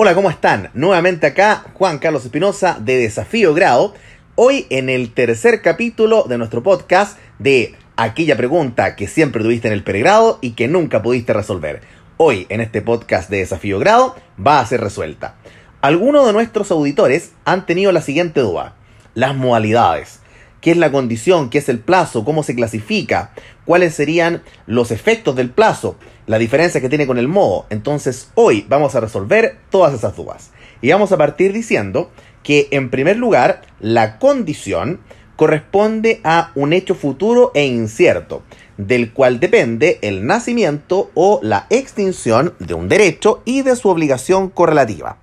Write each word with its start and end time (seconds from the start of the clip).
Hola, 0.00 0.14
¿cómo 0.14 0.30
están? 0.30 0.70
Nuevamente 0.74 1.26
acá 1.26 1.64
Juan 1.74 1.98
Carlos 1.98 2.24
Espinosa 2.24 2.78
de 2.80 2.98
Desafío 2.98 3.52
Grado. 3.52 3.94
Hoy 4.36 4.64
en 4.70 4.90
el 4.90 5.12
tercer 5.12 5.60
capítulo 5.60 6.22
de 6.28 6.38
nuestro 6.38 6.62
podcast 6.62 7.18
de 7.40 7.74
aquella 7.96 8.36
pregunta 8.36 8.94
que 8.94 9.08
siempre 9.08 9.42
tuviste 9.42 9.66
en 9.66 9.74
el 9.74 9.82
pregrado 9.82 10.38
y 10.40 10.52
que 10.52 10.68
nunca 10.68 11.02
pudiste 11.02 11.32
resolver. 11.32 11.80
Hoy 12.16 12.46
en 12.48 12.60
este 12.60 12.80
podcast 12.80 13.28
de 13.28 13.38
Desafío 13.38 13.80
Grado 13.80 14.14
va 14.38 14.60
a 14.60 14.66
ser 14.66 14.82
resuelta. 14.82 15.34
Algunos 15.80 16.24
de 16.28 16.32
nuestros 16.32 16.70
auditores 16.70 17.32
han 17.44 17.66
tenido 17.66 17.90
la 17.90 18.00
siguiente 18.00 18.38
duda. 18.38 18.76
Las 19.14 19.34
modalidades. 19.34 20.17
¿Qué 20.60 20.72
es 20.72 20.76
la 20.76 20.90
condición? 20.90 21.50
¿Qué 21.50 21.58
es 21.58 21.68
el 21.68 21.78
plazo? 21.78 22.24
¿Cómo 22.24 22.42
se 22.42 22.56
clasifica? 22.56 23.30
¿Cuáles 23.64 23.94
serían 23.94 24.42
los 24.66 24.90
efectos 24.90 25.36
del 25.36 25.50
plazo? 25.50 25.96
La 26.26 26.38
diferencia 26.38 26.80
que 26.80 26.88
tiene 26.88 27.06
con 27.06 27.18
el 27.18 27.28
modo. 27.28 27.66
Entonces 27.70 28.30
hoy 28.34 28.66
vamos 28.68 28.96
a 28.96 29.00
resolver 29.00 29.56
todas 29.70 29.94
esas 29.94 30.16
dudas. 30.16 30.50
Y 30.82 30.90
vamos 30.90 31.12
a 31.12 31.16
partir 31.16 31.52
diciendo 31.52 32.10
que 32.42 32.68
en 32.72 32.90
primer 32.90 33.16
lugar 33.16 33.62
la 33.78 34.18
condición 34.18 35.00
corresponde 35.36 36.20
a 36.24 36.50
un 36.56 36.72
hecho 36.72 36.96
futuro 36.96 37.52
e 37.54 37.64
incierto, 37.64 38.42
del 38.76 39.12
cual 39.12 39.38
depende 39.38 40.00
el 40.02 40.26
nacimiento 40.26 41.12
o 41.14 41.38
la 41.42 41.68
extinción 41.70 42.54
de 42.58 42.74
un 42.74 42.88
derecho 42.88 43.42
y 43.44 43.62
de 43.62 43.76
su 43.76 43.88
obligación 43.88 44.50
correlativa. 44.50 45.18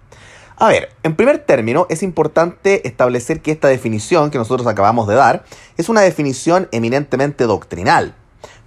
A 0.58 0.70
ver, 0.70 0.90
en 1.04 1.18
primer 1.18 1.40
término, 1.40 1.86
es 1.90 2.02
importante 2.02 2.88
establecer 2.88 3.41
que 3.41 3.52
esta 3.52 3.68
definición 3.68 4.32
que 4.32 4.38
nosotros 4.38 4.68
acabamos 4.68 5.05
de 5.08 5.16
dar 5.16 5.44
es 5.76 5.90
una 5.90 6.02
definición 6.02 6.70
eminentemente 6.72 7.44
doctrinal, 7.44 8.16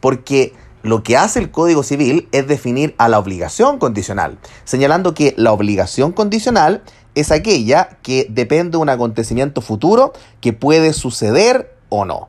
porque 0.00 0.52
lo 0.82 1.02
que 1.02 1.16
hace 1.16 1.38
el 1.38 1.50
Código 1.50 1.82
Civil 1.82 2.28
es 2.30 2.46
definir 2.46 2.94
a 2.98 3.08
la 3.08 3.18
obligación 3.18 3.78
condicional, 3.78 4.38
señalando 4.64 5.14
que 5.14 5.34
la 5.38 5.52
obligación 5.52 6.12
condicional 6.12 6.82
es 7.14 7.32
aquella 7.32 7.98
que 8.02 8.26
depende 8.28 8.72
de 8.72 8.82
un 8.82 8.90
acontecimiento 8.90 9.62
futuro 9.62 10.12
que 10.42 10.52
puede 10.52 10.92
suceder 10.92 11.74
o 11.88 12.04
no. 12.04 12.28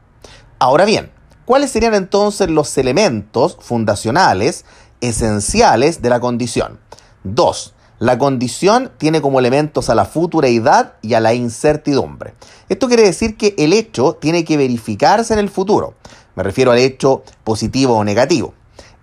Ahora 0.58 0.86
bien, 0.86 1.12
¿cuáles 1.44 1.70
serían 1.72 1.96
entonces 1.96 2.50
los 2.50 2.78
elementos 2.78 3.58
fundacionales 3.60 4.64
esenciales 5.02 6.02
de 6.02 6.10
la 6.10 6.22
condición? 6.22 6.80
Dos, 7.24 7.76
la 8.00 8.18
condición 8.18 8.92
tiene 8.98 9.22
como 9.22 9.40
elementos 9.40 9.90
a 9.90 9.96
la 9.96 10.06
futureidad 10.06 10.94
y 11.02 11.14
a 11.16 11.20
la 11.20 11.34
incertidumbre. 11.34 12.34
Esto 12.70 12.88
quiere 12.88 13.04
decir 13.04 13.36
que 13.36 13.56
el 13.58 13.74
hecho 13.74 14.14
tiene 14.14 14.46
que 14.46 14.56
verificarse 14.56 15.34
en 15.34 15.40
el 15.40 15.50
futuro. 15.50 15.96
Me 16.36 16.44
refiero 16.44 16.72
al 16.72 16.78
hecho 16.78 17.24
positivo 17.44 17.96
o 17.96 18.04
negativo. 18.06 18.54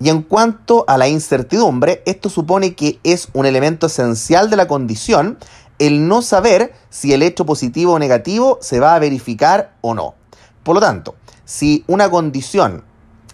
Y 0.01 0.09
en 0.09 0.23
cuanto 0.23 0.85
a 0.89 0.97
la 0.97 1.09
incertidumbre, 1.09 2.03
esto 2.07 2.31
supone 2.31 2.75
que 2.75 2.99
es 3.03 3.29
un 3.35 3.45
elemento 3.45 3.87
esencial 3.87 4.49
de 4.49 4.57
la 4.57 4.67
condición 4.67 5.39
el 5.79 6.09
no 6.09 6.23
saber 6.23 6.73
si 6.89 7.13
el 7.13 7.23
hecho 7.23 7.45
positivo 7.45 7.93
o 7.93 7.99
negativo 7.99 8.59
se 8.63 8.81
va 8.81 8.95
a 8.95 8.99
verificar 8.99 9.75
o 9.83 9.95
no. 9.95 10.15
Por 10.63 10.75
lo 10.75 10.81
tanto, 10.81 11.17
si 11.45 11.85
una 11.87 12.11
condición 12.11 12.83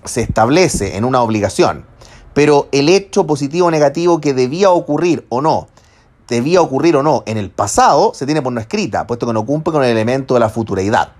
se 0.05 0.23
establece 0.23 0.97
en 0.97 1.05
una 1.05 1.23
obligación 1.23 1.87
pero 2.35 2.69
el 2.73 2.89
hecho 2.89 3.27
positivo 3.27 3.67
o 3.67 3.71
negativo 3.71 4.21
que 4.21 4.35
debía 4.35 4.71
ocurrir 4.71 5.27
o 5.29 5.41
no, 5.41 5.69
debía 6.29 6.63
ocurrir 6.63 6.97
o 6.97 7.03
no 7.03 7.23
en 7.27 7.37
el 7.37 7.51
pasado, 7.51 8.13
se 8.15 8.27
tiene 8.27 8.43
por 8.43 8.53
no 8.53 8.61
escrita, 8.61 9.07
puesto 9.07 9.27
que 9.27 9.33
no 9.33 9.45
cumple 9.45 9.73
con 9.73 9.85
el 9.85 9.91
elemento 9.91 10.35
de 10.35 10.41
la 10.41 10.49
futureidad. 10.49 11.13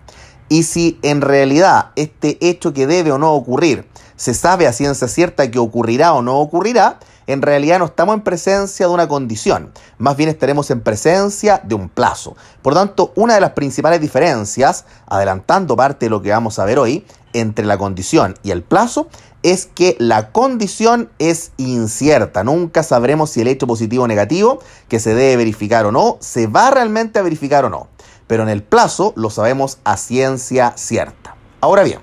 Y 0.49 0.65
si 0.65 0.99
en 1.03 1.21
realidad 1.21 1.91
este 1.97 2.39
hecho 2.41 2.73
que 2.73 2.87
debe 2.87 3.13
o 3.13 3.19
no 3.19 3.33
ocurrir 3.33 3.87
se 4.17 4.35
sabe 4.35 4.67
a 4.67 4.73
ciencia 4.73 5.09
cierta 5.09 5.51
que 5.51 5.59
ocurrirá 5.59 6.15
o 6.15 6.23
no 6.23 6.39
ocurrirá, 6.39 6.99
en 7.27 7.43
realidad 7.43 7.79
no 7.79 7.87
estamos 7.87 8.15
en 8.15 8.23
presencia 8.23 8.87
de 8.87 8.93
una 8.93 9.09
condición, 9.09 9.73
más 9.99 10.17
bien 10.17 10.29
estaremos 10.29 10.71
en 10.71 10.81
presencia 10.81 11.61
de 11.63 11.75
un 11.75 11.89
plazo. 11.89 12.37
Por 12.63 12.75
tanto, 12.75 13.13
una 13.15 13.35
de 13.35 13.41
las 13.41 13.53
principales 13.53 14.01
diferencias, 14.01 14.85
adelantando 15.07 15.77
parte 15.77 16.07
de 16.07 16.11
lo 16.11 16.23
que 16.23 16.31
vamos 16.31 16.59
a 16.59 16.65
ver 16.65 16.79
hoy, 16.79 17.05
entre 17.33 17.65
la 17.65 17.79
condición 17.79 18.35
y 18.43 18.51
el 18.51 18.63
plazo, 18.63 19.09
es 19.43 19.67
que 19.67 19.97
la 19.99 20.31
condición 20.31 21.11
es 21.19 21.53
incierta. 21.57 22.45
Nunca 22.45 22.83
sabremos 22.83 23.31
si 23.31 23.41
el 23.41 23.49
hecho 23.49 23.67
positivo 23.67 24.05
o 24.05 24.09
negativo 24.09 24.61
que 24.89 25.01
se 25.01 25.15
debe 25.15 25.37
verificar 25.37 25.87
o 25.87 25.93
no, 25.93 26.17
se 26.21 26.47
va 26.47 26.71
realmente 26.71 27.19
a 27.19 27.23
verificar 27.23 27.65
o 27.65 27.71
no. 27.71 27.89
Pero 28.27 28.45
en 28.45 28.49
el 28.49 28.63
plazo 28.63 29.13
lo 29.17 29.31
sabemos 29.31 29.79
a 29.85 29.97
ciencia 29.97 30.75
cierta. 30.77 31.35
Ahora 31.61 31.83
bien, 31.83 32.01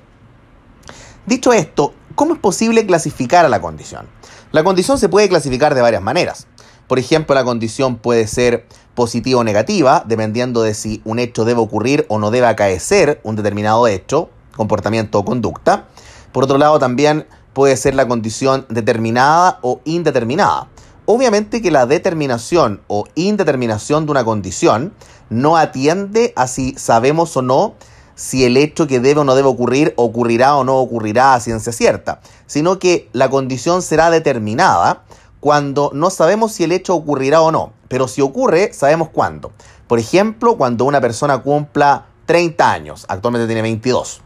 dicho 1.26 1.54
esto, 1.54 1.94
¿cómo 2.16 2.34
es 2.34 2.40
posible 2.40 2.86
clasificar 2.86 3.46
a 3.46 3.50
la 3.50 3.62
condición? 3.62 4.08
La 4.52 4.64
condición 4.64 4.98
se 4.98 5.10
puede 5.10 5.30
clasificar 5.30 5.76
de 5.76 5.82
varias 5.82 6.02
maneras. 6.02 6.48
Por 6.88 6.98
ejemplo, 6.98 7.36
la 7.36 7.44
condición 7.44 7.98
puede 7.98 8.26
ser 8.26 8.66
positiva 8.96 9.42
o 9.42 9.44
negativa, 9.44 10.04
dependiendo 10.08 10.64
de 10.64 10.74
si 10.74 11.04
un 11.06 11.20
hecho 11.20 11.46
debe 11.46 11.60
ocurrir 11.60 12.08
o 12.10 12.18
no 12.18 12.32
debe 12.32 12.48
acaecer 12.48 13.22
un 13.24 13.36
determinado 13.36 13.86
hecho, 13.86 14.32
comportamiento 14.56 15.20
o 15.20 15.26
conducta. 15.26 15.86
Por 16.32 16.46
otro 16.46 16.58
lado, 16.58 16.80
también 16.80 17.28
puede 17.54 17.78
ser 17.78 17.94
la 17.94 18.08
condición 18.08 18.66
determinada 18.70 19.60
o 19.62 19.82
indeterminada. 19.86 20.68
Obviamente 21.06 21.62
que 21.62 21.70
la 21.70 21.86
determinación 21.86 22.82
o 22.88 23.06
indeterminación 23.14 24.08
de 24.08 24.12
una 24.12 24.24
condición 24.24 24.94
no 25.30 25.58
atiende 25.58 26.34
a 26.36 26.48
si 26.48 26.74
sabemos 26.76 27.38
o 27.38 27.44
no 27.44 27.76
si 28.20 28.44
el 28.44 28.58
hecho 28.58 28.86
que 28.86 29.00
debe 29.00 29.22
o 29.22 29.24
no 29.24 29.34
debe 29.34 29.48
ocurrir 29.48 29.94
ocurrirá 29.96 30.58
o 30.58 30.66
no 30.66 30.76
ocurrirá 30.76 31.36
a 31.36 31.40
ciencia 31.40 31.72
cierta, 31.72 32.20
sino 32.48 32.78
que 32.78 33.08
la 33.14 33.30
condición 33.30 33.82
será 33.82 34.10
determinada 34.10 35.04
cuando 35.40 35.90
no 35.94 36.10
sabemos 36.10 36.52
si 36.52 36.66
el 36.66 36.74
hecho 36.74 36.96
ocurrirá 36.96 37.40
o 37.40 37.54
no, 37.54 37.72
pero 37.88 38.10
si 38.10 38.22
ocurre, 38.22 38.74
sabemos 38.74 39.08
cuándo. 39.08 39.54
Por 39.88 40.00
ejemplo, 40.00 40.58
cuando 40.58 40.84
una 40.84 41.00
persona 41.00 41.38
cumpla 41.38 42.08
30 42.26 42.70
años, 42.70 43.06
actualmente 43.08 43.48
tiene 43.48 43.62
22. 43.62 44.22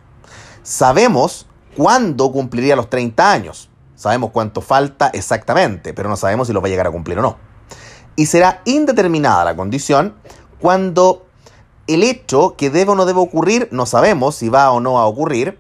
Sabemos 0.64 1.46
cuándo 1.78 2.32
cumpliría 2.32 2.76
los 2.76 2.90
30 2.90 3.32
años. 3.32 3.70
Sabemos 3.94 4.32
cuánto 4.32 4.62
falta 4.62 5.10
exactamente, 5.10 5.94
pero 5.94 6.10
no 6.10 6.18
sabemos 6.18 6.48
si 6.48 6.54
lo 6.54 6.62
va 6.62 6.68
a 6.68 6.72
llegar 6.72 6.88
a 6.88 6.92
cumplir 6.92 7.20
o 7.20 7.22
no. 7.22 7.38
Y 8.16 8.26
será 8.26 8.64
indeterminada 8.66 9.46
la 9.46 9.56
condición 9.56 10.16
cuando 10.60 11.28
el 11.88 12.04
hecho 12.04 12.56
que 12.58 12.70
debe 12.70 12.92
o 12.92 12.96
no 12.96 13.06
debe 13.06 13.20
ocurrir 13.20 13.68
no 13.72 13.86
sabemos 13.86 14.36
si 14.36 14.50
va 14.50 14.72
o 14.72 14.80
no 14.80 15.00
a 15.00 15.06
ocurrir. 15.06 15.60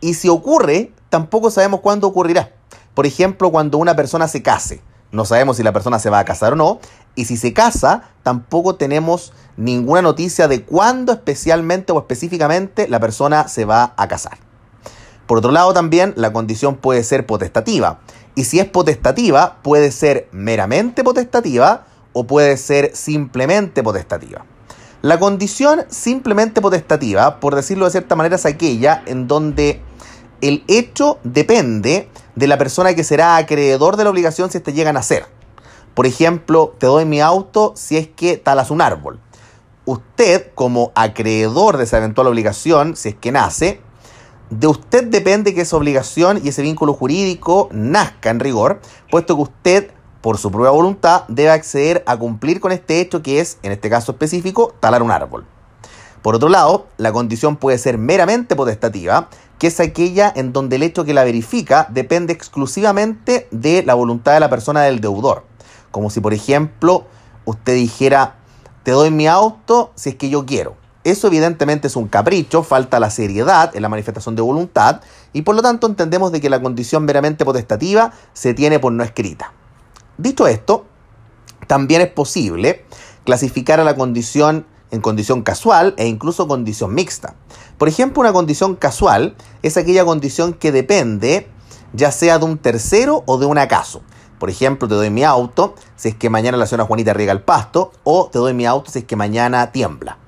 Y 0.00 0.14
si 0.14 0.28
ocurre, 0.28 0.92
tampoco 1.10 1.50
sabemos 1.50 1.80
cuándo 1.80 2.06
ocurrirá. 2.06 2.52
Por 2.94 3.06
ejemplo, 3.06 3.50
cuando 3.50 3.78
una 3.78 3.96
persona 3.96 4.28
se 4.28 4.42
case. 4.42 4.80
No 5.10 5.24
sabemos 5.24 5.56
si 5.56 5.62
la 5.62 5.72
persona 5.72 5.98
se 5.98 6.10
va 6.10 6.18
a 6.18 6.24
casar 6.24 6.52
o 6.52 6.56
no. 6.56 6.80
Y 7.14 7.24
si 7.24 7.36
se 7.36 7.52
casa, 7.52 8.10
tampoco 8.22 8.76
tenemos 8.76 9.32
ninguna 9.56 10.02
noticia 10.02 10.48
de 10.48 10.62
cuándo 10.62 11.12
especialmente 11.12 11.92
o 11.92 11.98
específicamente 11.98 12.88
la 12.88 13.00
persona 13.00 13.48
se 13.48 13.64
va 13.64 13.94
a 13.96 14.08
casar. 14.08 14.38
Por 15.26 15.38
otro 15.38 15.50
lado, 15.50 15.74
también 15.74 16.14
la 16.16 16.32
condición 16.32 16.76
puede 16.76 17.04
ser 17.04 17.26
potestativa. 17.26 18.00
Y 18.34 18.44
si 18.44 18.60
es 18.60 18.66
potestativa, 18.66 19.58
puede 19.62 19.90
ser 19.90 20.28
meramente 20.32 21.04
potestativa 21.04 21.86
o 22.12 22.26
puede 22.26 22.56
ser 22.56 22.94
simplemente 22.94 23.82
potestativa. 23.82 24.44
La 25.00 25.20
condición 25.20 25.84
simplemente 25.90 26.60
potestativa, 26.60 27.38
por 27.38 27.54
decirlo 27.54 27.84
de 27.84 27.92
cierta 27.92 28.16
manera, 28.16 28.34
es 28.34 28.46
aquella 28.46 29.04
en 29.06 29.28
donde 29.28 29.80
el 30.40 30.64
hecho 30.66 31.18
depende 31.22 32.08
de 32.34 32.46
la 32.48 32.58
persona 32.58 32.94
que 32.94 33.04
será 33.04 33.36
acreedor 33.36 33.96
de 33.96 34.04
la 34.04 34.10
obligación 34.10 34.50
si 34.50 34.58
éste 34.58 34.72
llega 34.72 34.90
a 34.90 34.92
nacer. 34.92 35.26
Por 35.94 36.06
ejemplo, 36.06 36.74
te 36.78 36.86
doy 36.86 37.04
mi 37.04 37.20
auto 37.20 37.74
si 37.76 37.96
es 37.96 38.08
que 38.08 38.38
talas 38.38 38.72
un 38.72 38.80
árbol. 38.80 39.20
Usted, 39.84 40.50
como 40.56 40.90
acreedor 40.96 41.76
de 41.76 41.84
esa 41.84 41.98
eventual 41.98 42.26
obligación, 42.26 42.96
si 42.96 43.10
es 43.10 43.14
que 43.14 43.30
nace, 43.30 43.80
de 44.50 44.66
usted 44.66 45.04
depende 45.04 45.54
que 45.54 45.60
esa 45.60 45.76
obligación 45.76 46.40
y 46.42 46.48
ese 46.48 46.62
vínculo 46.62 46.92
jurídico 46.92 47.68
nazca 47.70 48.30
en 48.30 48.40
rigor, 48.40 48.80
puesto 49.10 49.36
que 49.36 49.42
usted, 49.42 49.90
por 50.20 50.38
su 50.38 50.50
propia 50.50 50.70
voluntad, 50.70 51.24
debe 51.28 51.50
acceder 51.50 52.02
a 52.06 52.16
cumplir 52.16 52.60
con 52.60 52.72
este 52.72 53.00
hecho 53.00 53.22
que 53.22 53.40
es, 53.40 53.58
en 53.62 53.72
este 53.72 53.90
caso 53.90 54.12
específico, 54.12 54.74
talar 54.80 55.02
un 55.02 55.10
árbol. 55.10 55.44
Por 56.22 56.34
otro 56.34 56.48
lado, 56.48 56.88
la 56.96 57.12
condición 57.12 57.56
puede 57.56 57.78
ser 57.78 57.96
meramente 57.98 58.56
potestativa, 58.56 59.28
que 59.58 59.68
es 59.68 59.80
aquella 59.80 60.32
en 60.34 60.52
donde 60.52 60.76
el 60.76 60.82
hecho 60.82 61.04
que 61.04 61.14
la 61.14 61.24
verifica 61.24 61.86
depende 61.90 62.32
exclusivamente 62.32 63.48
de 63.50 63.82
la 63.84 63.94
voluntad 63.94 64.34
de 64.34 64.40
la 64.40 64.50
persona 64.50 64.82
del 64.82 65.00
deudor. 65.00 65.44
Como 65.90 66.10
si, 66.10 66.20
por 66.20 66.34
ejemplo, 66.34 67.06
usted 67.44 67.74
dijera, 67.74 68.36
te 68.82 68.90
doy 68.90 69.10
mi 69.10 69.26
auto 69.26 69.92
si 69.94 70.10
es 70.10 70.16
que 70.16 70.28
yo 70.28 70.44
quiero. 70.44 70.76
Eso 71.04 71.28
evidentemente 71.28 71.86
es 71.86 71.96
un 71.96 72.08
capricho, 72.08 72.62
falta 72.62 73.00
la 73.00 73.10
seriedad 73.10 73.74
en 73.74 73.82
la 73.82 73.88
manifestación 73.88 74.36
de 74.36 74.42
voluntad 74.42 75.00
y 75.32 75.42
por 75.42 75.54
lo 75.54 75.62
tanto 75.62 75.86
entendemos 75.86 76.32
de 76.32 76.40
que 76.40 76.50
la 76.50 76.60
condición 76.60 77.04
meramente 77.04 77.44
potestativa 77.44 78.12
se 78.32 78.52
tiene 78.52 78.78
por 78.78 78.92
no 78.92 79.04
escrita. 79.04 79.52
Dicho 80.18 80.48
esto, 80.48 80.84
también 81.68 82.00
es 82.00 82.08
posible 82.08 82.84
clasificar 83.24 83.78
a 83.78 83.84
la 83.84 83.94
condición 83.94 84.66
en 84.90 85.00
condición 85.00 85.42
casual 85.42 85.94
e 85.96 86.06
incluso 86.06 86.48
condición 86.48 86.94
mixta. 86.94 87.34
Por 87.76 87.88
ejemplo, 87.88 88.20
una 88.20 88.32
condición 88.32 88.74
casual 88.74 89.36
es 89.62 89.76
aquella 89.76 90.04
condición 90.04 90.54
que 90.54 90.72
depende 90.72 91.48
ya 91.92 92.10
sea 92.10 92.38
de 92.38 92.44
un 92.44 92.58
tercero 92.58 93.22
o 93.26 93.38
de 93.38 93.46
un 93.46 93.58
acaso. 93.58 94.02
Por 94.38 94.50
ejemplo, 94.50 94.88
te 94.88 94.94
doy 94.94 95.10
mi 95.10 95.24
auto 95.24 95.74
si 95.96 96.08
es 96.08 96.14
que 96.14 96.30
mañana 96.30 96.56
la 96.56 96.66
señora 96.66 96.86
Juanita 96.86 97.12
riega 97.12 97.32
el 97.32 97.42
pasto 97.42 97.92
o 98.02 98.28
te 98.32 98.38
doy 98.38 98.54
mi 98.54 98.66
auto 98.66 98.90
si 98.90 99.00
es 99.00 99.04
que 99.04 99.16
mañana 99.16 99.72
tiembla. 99.72 100.18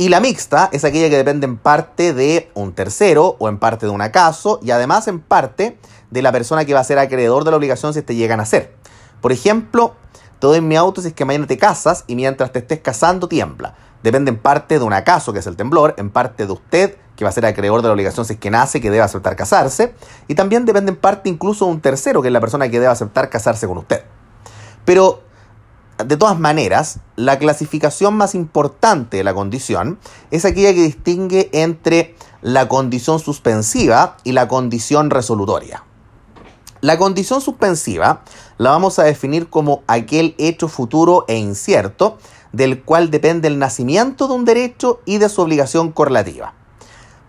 Y 0.00 0.10
la 0.10 0.20
mixta 0.20 0.68
es 0.70 0.84
aquella 0.84 1.10
que 1.10 1.16
depende 1.16 1.44
en 1.44 1.56
parte 1.56 2.14
de 2.14 2.52
un 2.54 2.72
tercero 2.72 3.34
o 3.40 3.48
en 3.48 3.58
parte 3.58 3.84
de 3.84 3.90
un 3.90 4.00
acaso 4.00 4.60
y 4.62 4.70
además 4.70 5.08
en 5.08 5.18
parte 5.18 5.76
de 6.12 6.22
la 6.22 6.30
persona 6.30 6.64
que 6.64 6.72
va 6.72 6.78
a 6.78 6.84
ser 6.84 7.00
acreedor 7.00 7.42
de 7.42 7.50
la 7.50 7.56
obligación 7.56 7.92
si 7.92 8.02
te 8.02 8.14
llegan 8.14 8.38
a 8.38 8.44
hacer. 8.44 8.76
Por 9.20 9.32
ejemplo, 9.32 9.96
te 10.38 10.46
doy 10.46 10.60
mi 10.60 10.76
auto 10.76 11.02
si 11.02 11.08
es 11.08 11.14
que 11.14 11.24
mañana 11.24 11.48
te 11.48 11.58
casas 11.58 12.04
y 12.06 12.14
mientras 12.14 12.52
te 12.52 12.60
estés 12.60 12.78
casando 12.78 13.26
tiembla. 13.26 13.74
Depende 14.04 14.30
en 14.30 14.38
parte 14.38 14.78
de 14.78 14.84
un 14.84 14.92
acaso, 14.92 15.32
que 15.32 15.40
es 15.40 15.46
el 15.48 15.56
temblor, 15.56 15.96
en 15.98 16.10
parte 16.10 16.46
de 16.46 16.52
usted, 16.52 16.96
que 17.16 17.24
va 17.24 17.30
a 17.30 17.32
ser 17.32 17.44
acreedor 17.44 17.82
de 17.82 17.88
la 17.88 17.94
obligación 17.94 18.24
si 18.24 18.34
es 18.34 18.38
que 18.38 18.52
nace, 18.52 18.80
que 18.80 18.92
debe 18.92 19.02
aceptar 19.02 19.34
casarse, 19.34 19.94
y 20.28 20.36
también 20.36 20.64
depende 20.64 20.92
en 20.92 20.96
parte 20.96 21.28
incluso 21.28 21.64
de 21.64 21.72
un 21.72 21.80
tercero, 21.80 22.22
que 22.22 22.28
es 22.28 22.32
la 22.32 22.40
persona 22.40 22.66
que 22.68 22.78
debe 22.78 22.86
aceptar 22.86 23.30
casarse 23.30 23.66
con 23.66 23.78
usted. 23.78 24.04
Pero 24.84 25.24
de 26.04 26.16
todas 26.16 26.38
maneras, 26.38 27.00
la 27.16 27.38
clasificación 27.38 28.14
más 28.14 28.34
importante 28.34 29.16
de 29.16 29.24
la 29.24 29.34
condición 29.34 29.98
es 30.30 30.44
aquella 30.44 30.72
que 30.72 30.82
distingue 30.82 31.50
entre 31.52 32.14
la 32.40 32.68
condición 32.68 33.18
suspensiva 33.18 34.16
y 34.22 34.32
la 34.32 34.46
condición 34.46 35.10
resolutoria. 35.10 35.84
La 36.80 36.96
condición 36.96 37.40
suspensiva 37.40 38.22
la 38.56 38.70
vamos 38.70 39.00
a 39.00 39.04
definir 39.04 39.48
como 39.48 39.82
aquel 39.88 40.36
hecho 40.38 40.68
futuro 40.68 41.24
e 41.26 41.36
incierto 41.36 42.18
del 42.52 42.82
cual 42.82 43.10
depende 43.10 43.48
el 43.48 43.58
nacimiento 43.58 44.28
de 44.28 44.34
un 44.34 44.44
derecho 44.44 45.00
y 45.04 45.18
de 45.18 45.28
su 45.28 45.42
obligación 45.42 45.90
correlativa. 45.90 46.54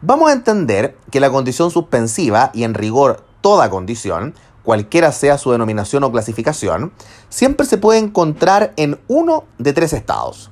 Vamos 0.02 0.30
a 0.30 0.34
entender 0.34 0.96
que 1.12 1.20
la 1.20 1.32
condición 1.32 1.72
suspensiva, 1.72 2.52
y 2.54 2.64
en 2.64 2.74
rigor 2.74 3.26
toda 3.42 3.70
condición, 3.70 4.34
cualquiera 4.64 5.12
sea 5.12 5.38
su 5.38 5.52
denominación 5.52 6.04
o 6.04 6.12
clasificación, 6.12 6.92
siempre 7.30 7.66
se 7.66 7.78
puede 7.78 8.00
encontrar 8.00 8.74
en 8.76 9.00
uno 9.08 9.46
de 9.58 9.74
tres 9.74 9.94
estados. 9.94 10.52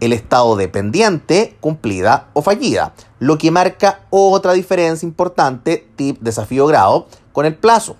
El 0.00 0.12
estado 0.12 0.56
dependiente, 0.56 1.56
cumplida 1.60 2.28
o 2.32 2.42
fallida, 2.42 2.94
lo 3.18 3.36
que 3.36 3.50
marca 3.50 4.00
otra 4.10 4.52
diferencia 4.52 5.06
importante, 5.06 5.88
tip 5.96 6.20
desafío 6.20 6.66
grado, 6.66 7.08
con 7.32 7.46
el 7.46 7.56
plazo. 7.56 7.96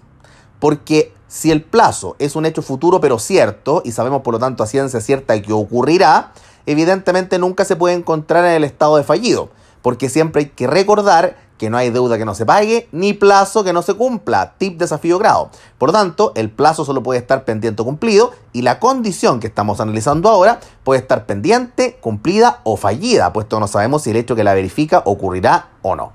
Porque 0.60 1.12
si 1.28 1.50
el 1.50 1.62
plazo 1.62 2.16
es 2.18 2.36
un 2.36 2.46
hecho 2.46 2.62
futuro 2.62 3.00
pero 3.00 3.18
cierto, 3.18 3.82
y 3.84 3.92
sabemos 3.92 4.22
por 4.22 4.34
lo 4.34 4.40
tanto 4.40 4.62
a 4.62 4.66
ciencia 4.66 5.00
cierta 5.00 5.40
que 5.42 5.52
ocurrirá, 5.52 6.32
evidentemente 6.66 7.38
nunca 7.38 7.64
se 7.64 7.76
puede 7.76 7.94
encontrar 7.94 8.44
en 8.44 8.52
el 8.52 8.64
estado 8.64 8.96
de 8.96 9.04
fallido, 9.04 9.50
porque 9.82 10.08
siempre 10.08 10.42
hay 10.42 10.48
que 10.50 10.66
recordar 10.66 11.36
que 11.58 11.68
no 11.68 11.76
hay 11.76 11.90
deuda 11.90 12.16
que 12.16 12.24
no 12.24 12.34
se 12.34 12.46
pague, 12.46 12.88
ni 12.92 13.12
plazo 13.12 13.64
que 13.64 13.72
no 13.72 13.82
se 13.82 13.94
cumpla, 13.94 14.54
tip 14.56 14.78
desafío 14.78 15.18
grado. 15.18 15.50
Por 15.76 15.90
lo 15.90 15.92
tanto, 15.92 16.32
el 16.36 16.50
plazo 16.50 16.84
solo 16.84 17.02
puede 17.02 17.20
estar 17.20 17.44
pendiente 17.44 17.82
o 17.82 17.84
cumplido 17.84 18.30
y 18.52 18.62
la 18.62 18.78
condición 18.78 19.40
que 19.40 19.48
estamos 19.48 19.80
analizando 19.80 20.28
ahora 20.28 20.60
puede 20.84 21.00
estar 21.00 21.26
pendiente, 21.26 21.98
cumplida 22.00 22.60
o 22.62 22.76
fallida, 22.76 23.32
puesto 23.32 23.60
no 23.60 23.66
sabemos 23.66 24.02
si 24.02 24.10
el 24.10 24.16
hecho 24.16 24.36
que 24.36 24.44
la 24.44 24.54
verifica 24.54 25.02
ocurrirá 25.04 25.70
o 25.82 25.96
no. 25.96 26.12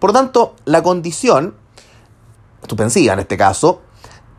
Por 0.00 0.10
lo 0.10 0.14
tanto, 0.14 0.56
la 0.64 0.82
condición, 0.82 1.54
suspensiva 2.66 3.12
en 3.12 3.20
este 3.20 3.36
caso, 3.36 3.82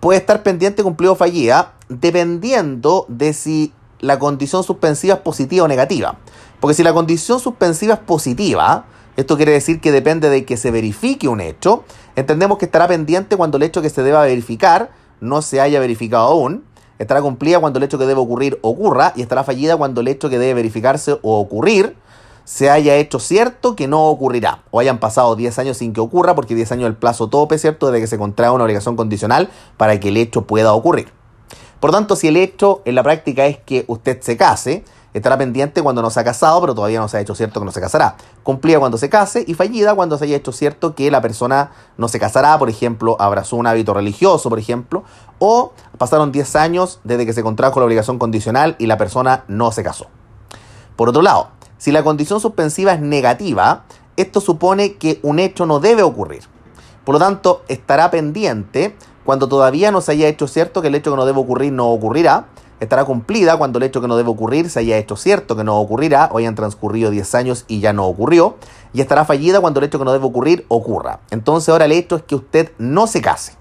puede 0.02 0.20
estar 0.20 0.44
pendiente, 0.44 0.84
cumplida 0.84 1.14
o 1.14 1.16
fallida, 1.16 1.76
dependiendo 1.88 3.06
de 3.08 3.32
si 3.32 3.74
la 4.02 4.20
condición 4.20 4.66
suspensiva 4.66 5.16
es 5.16 5.22
positiva 5.22 5.64
o 5.64 5.68
negativa. 5.70 6.18
Porque 6.60 6.74
si 6.74 6.84
la 6.84 6.94
condición 6.94 7.40
suspensiva 7.40 7.94
es 7.94 8.00
positiva, 8.02 8.86
esto 9.16 9.38
quiere 9.38 9.52
decir 9.52 9.80
que 9.80 9.92
depende 9.92 10.30
de 10.30 10.46
que 10.46 10.58
se 10.58 10.72
verifique 10.72 11.28
un 11.28 11.42
hecho. 11.42 11.84
Entendemos 12.16 12.58
que 12.58 12.66
estará 12.66 12.88
pendiente 12.88 13.38
cuando 13.38 13.58
el 13.58 13.64
hecho 13.64 13.82
que 13.82 13.90
se 13.90 14.04
deba 14.04 14.24
verificar 14.24 14.92
no 15.22 15.42
se 15.42 15.62
haya 15.62 15.80
verificado 15.80 16.28
aún. 16.28 16.64
Estará 17.00 17.22
cumplida 17.22 17.60
cuando 17.60 17.78
el 17.78 17.84
hecho 17.84 17.98
que 17.98 18.06
debe 18.06 18.22
ocurrir 18.22 18.60
ocurra 18.62 19.14
y 19.16 19.22
estará 19.22 19.44
fallida 19.44 19.78
cuando 19.78 20.02
el 20.02 20.08
hecho 20.08 20.30
que 20.30 20.40
debe 20.40 20.56
verificarse 20.56 21.14
o 21.22 21.40
ocurrir 21.40 21.96
se 22.44 22.70
haya 22.70 22.96
hecho 22.96 23.20
cierto 23.20 23.76
que 23.76 23.88
no 23.88 24.08
ocurrirá 24.08 24.64
o 24.72 24.80
hayan 24.80 25.00
pasado 25.00 25.36
10 25.36 25.60
años 25.60 25.78
sin 25.78 25.94
que 25.94 26.02
ocurra 26.02 26.36
porque 26.36 26.56
10 26.56 26.74
años 26.74 26.84
es 26.86 26.90
el 26.90 26.96
plazo 26.98 27.30
tope, 27.30 27.58
¿cierto? 27.58 27.92
De 27.92 28.00
que 28.00 28.08
se 28.08 28.18
contrae 28.18 28.50
una 28.50 28.64
obligación 28.64 28.96
condicional 28.96 29.50
para 29.78 30.00
que 30.00 30.10
el 30.10 30.18
hecho 30.18 30.46
pueda 30.46 30.74
ocurrir. 30.74 31.08
Por 31.80 31.92
tanto, 31.92 32.16
si 32.16 32.28
el 32.30 32.38
hecho 32.38 32.82
en 32.86 32.96
la 32.96 33.04
práctica 33.04 33.46
es 33.46 33.58
que 33.58 33.86
usted 33.88 34.22
se 34.22 34.38
case, 34.38 34.84
Estará 35.14 35.38
pendiente 35.38 35.84
cuando 35.84 36.02
no 36.02 36.10
se 36.10 36.20
ha 36.20 36.24
casado, 36.24 36.60
pero 36.62 36.74
todavía 36.74 37.00
no 37.00 37.08
se 37.08 37.18
ha 37.18 37.22
hecho 37.22 37.36
cierto 37.36 37.60
que 37.60 37.66
no 37.66 37.72
se 37.72 37.80
casará. 37.80 38.16
Cumplida 38.42 38.80
cuando 38.80 38.98
se 38.98 39.10
case 39.10 39.46
y 39.48 39.54
fallida 39.54 39.94
cuando 39.94 40.18
se 40.18 40.26
haya 40.26 40.36
hecho 40.36 40.52
cierto 40.52 40.96
que 40.96 41.12
la 41.12 41.22
persona 41.22 41.72
no 41.98 42.08
se 42.08 42.20
casará, 42.20 42.58
por 42.58 42.70
ejemplo, 42.70 43.16
abrazó 43.20 43.56
un 43.56 43.68
hábito 43.68 43.94
religioso, 43.94 44.50
por 44.50 44.58
ejemplo, 44.58 45.04
o 45.38 45.74
pasaron 46.00 46.32
10 46.32 46.56
años 46.56 47.00
desde 47.04 47.28
que 47.28 47.34
se 47.34 47.44
contrajo 47.44 47.80
la 47.80 47.86
obligación 47.86 48.18
condicional 48.18 48.76
y 48.80 48.88
la 48.88 48.98
persona 48.98 49.44
no 49.48 49.72
se 49.72 49.84
casó. 49.84 50.08
Por 50.96 51.10
otro 51.10 51.22
lado, 51.22 51.50
si 51.78 51.92
la 51.92 52.04
condición 52.04 52.40
suspensiva 52.40 52.94
es 52.94 53.00
negativa, 53.00 53.84
esto 54.18 54.42
supone 54.42 54.96
que 54.96 55.20
un 55.22 55.38
hecho 55.38 55.66
no 55.66 55.80
debe 55.80 56.02
ocurrir. 56.02 56.44
Por 57.04 57.14
lo 57.14 57.20
tanto, 57.20 57.64
estará 57.68 58.10
pendiente 58.10 58.96
cuando 59.26 59.48
todavía 59.48 59.92
no 59.92 60.02
se 60.02 60.14
haya 60.14 60.28
hecho 60.28 60.48
cierto 60.48 60.82
que 60.82 60.88
el 60.88 60.96
hecho 60.96 61.12
que 61.12 61.18
no 61.18 61.26
debe 61.26 61.40
ocurrir 61.40 61.72
no 61.72 61.90
ocurrirá 61.90 62.48
estará 62.84 63.06
cumplida 63.06 63.58
cuando 63.58 63.78
el 63.78 63.84
hecho 63.84 64.02
que 64.02 64.08
no 64.08 64.16
debe 64.16 64.30
ocurrir 64.30 64.70
se 64.70 64.80
haya 64.80 64.98
hecho 64.98 65.16
cierto 65.16 65.56
que 65.56 65.64
no 65.64 65.80
ocurrirá 65.80 66.30
o 66.32 66.38
hayan 66.38 66.56
transcurrido 66.56 67.12
10 67.12 67.36
años 67.36 67.66
y 67.68 67.80
ya 67.80 67.94
no 67.94 68.06
ocurrió, 68.06 68.58
y 68.94 69.02
estará 69.02 69.26
fallida 69.26 69.60
cuando 69.60 69.80
el 69.80 69.86
hecho 69.86 70.00
que 70.00 70.06
no 70.06 70.14
debe 70.14 70.26
ocurrir 70.26 70.66
ocurra. 70.68 71.20
Entonces 71.32 71.70
ahora 71.70 71.86
el 71.86 71.92
hecho 71.92 72.16
es 72.18 72.24
que 72.24 72.36
usted 72.36 72.72
no 72.78 73.08
se 73.08 73.22
case. 73.22 73.56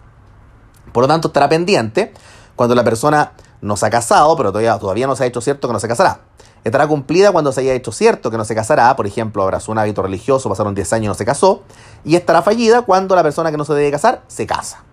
Por 0.93 1.03
lo 1.03 1.09
tanto, 1.09 1.29
estará 1.29 1.49
pendiente 1.49 2.13
cuando 2.55 2.75
la 2.75 2.85
persona 2.85 3.33
no 3.61 3.77
se 3.77 3.87
ha 3.87 3.91
casado, 3.91 4.37
pero 4.37 4.51
todavía, 4.51 4.79
todavía 4.79 5.07
no 5.07 5.17
se 5.17 5.25
ha 5.25 5.27
hecho 5.27 5.41
cierto 5.41 5.69
que 5.69 5.73
no 5.73 5.81
se 5.81 5.89
casará. 5.89 6.21
Estará 6.65 6.87
cumplida 6.87 7.33
cuando 7.33 7.51
se 7.51 7.63
haya 7.63 7.73
hecho 7.73 7.91
cierto 7.91 8.31
que 8.31 8.37
no 8.37 8.45
se 8.45 8.55
casará, 8.55 8.95
por 8.95 9.07
ejemplo, 9.07 9.43
abrazó 9.43 9.73
un 9.73 9.79
hábito 9.79 10.03
religioso, 10.03 10.49
pasaron 10.49 10.75
10 10.75 10.93
años 10.93 11.05
y 11.05 11.09
no 11.09 11.15
se 11.15 11.25
casó, 11.25 11.63
y 12.05 12.15
estará 12.15 12.43
fallida 12.43 12.83
cuando 12.83 13.17
la 13.17 13.23
persona 13.23 13.51
que 13.51 13.57
no 13.57 13.65
se 13.65 13.75
debe 13.75 13.91
casar 13.91 14.23
se 14.29 14.47
casa. 14.47 14.85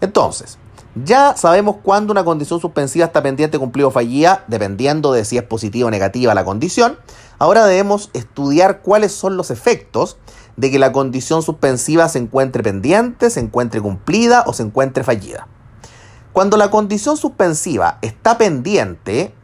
Entonces, 0.00 0.58
ya 0.94 1.36
sabemos 1.36 1.76
cuándo 1.82 2.12
una 2.12 2.24
condición 2.24 2.60
suspensiva 2.60 3.06
está 3.06 3.22
pendiente, 3.22 3.58
cumplido 3.58 3.88
o 3.88 3.90
fallida, 3.90 4.44
dependiendo 4.46 5.12
de 5.12 5.24
si 5.24 5.36
es 5.36 5.42
positiva 5.42 5.88
o 5.88 5.90
negativa 5.90 6.34
la 6.34 6.44
condición. 6.44 6.98
Ahora 7.38 7.66
debemos 7.66 8.10
estudiar 8.12 8.80
cuáles 8.80 9.12
son 9.12 9.36
los 9.36 9.50
efectos 9.50 10.18
de 10.56 10.70
que 10.70 10.78
la 10.78 10.92
condición 10.92 11.42
suspensiva 11.42 12.08
se 12.08 12.20
encuentre 12.20 12.62
pendiente, 12.62 13.30
se 13.30 13.40
encuentre 13.40 13.80
cumplida 13.80 14.44
o 14.46 14.52
se 14.52 14.62
encuentre 14.62 15.02
fallida. 15.02 15.48
Cuando 16.32 16.56
la 16.56 16.70
condición 16.70 17.16
suspensiva 17.16 17.98
está 18.00 18.38
pendiente, 18.38 19.34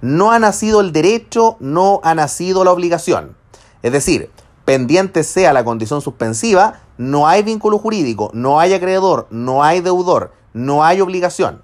no 0.00 0.32
ha 0.32 0.40
nacido 0.40 0.80
el 0.80 0.92
derecho, 0.92 1.56
no 1.60 2.00
ha 2.02 2.14
nacido 2.14 2.64
la 2.64 2.72
obligación. 2.72 3.36
Es 3.82 3.92
decir, 3.92 4.30
pendiente 4.64 5.22
sea 5.22 5.52
la 5.52 5.64
condición 5.64 6.00
suspensiva, 6.00 6.80
no 6.98 7.28
hay 7.28 7.42
vínculo 7.42 7.78
jurídico, 7.78 8.30
no 8.34 8.58
hay 8.58 8.74
acreedor, 8.74 9.26
no 9.30 9.62
hay 9.62 9.80
deudor, 9.80 10.32
no 10.52 10.84
hay 10.84 11.00
obligación, 11.00 11.62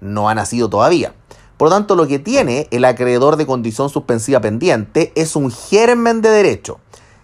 no 0.00 0.28
ha 0.28 0.34
nacido 0.34 0.68
todavía. 0.68 1.14
Por 1.56 1.68
lo 1.68 1.74
tanto, 1.74 1.96
lo 1.96 2.06
que 2.06 2.18
tiene 2.18 2.68
el 2.70 2.84
acreedor 2.84 3.36
de 3.36 3.46
condición 3.46 3.90
suspensiva 3.90 4.40
pendiente 4.40 5.12
es 5.16 5.34
un 5.34 5.50
germen 5.50 6.22
de 6.22 6.30
derecho. 6.30 6.78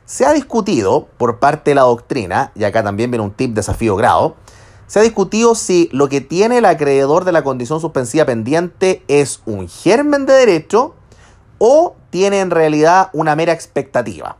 Se 0.06 0.26
ha 0.26 0.32
discutido 0.32 1.08
por 1.16 1.38
parte 1.38 1.70
de 1.70 1.76
la 1.76 1.82
doctrina, 1.82 2.50
y 2.54 2.64
acá 2.64 2.82
también 2.82 3.10
viene 3.10 3.24
un 3.24 3.30
tip 3.30 3.54
desafío 3.54 3.96
grado, 3.96 4.36
se 4.86 4.98
ha 4.98 5.02
discutido 5.02 5.54
si 5.54 5.88
lo 5.92 6.08
que 6.08 6.20
tiene 6.20 6.58
el 6.58 6.66
acreedor 6.66 7.24
de 7.24 7.32
la 7.32 7.42
condición 7.42 7.80
suspensiva 7.80 8.26
pendiente 8.26 9.02
es 9.08 9.40
un 9.46 9.68
germen 9.68 10.26
de 10.26 10.34
derecho 10.34 10.94
o 11.58 11.96
tiene 12.10 12.40
en 12.40 12.50
realidad 12.50 13.08
una 13.12 13.34
mera 13.34 13.52
expectativa. 13.52 14.36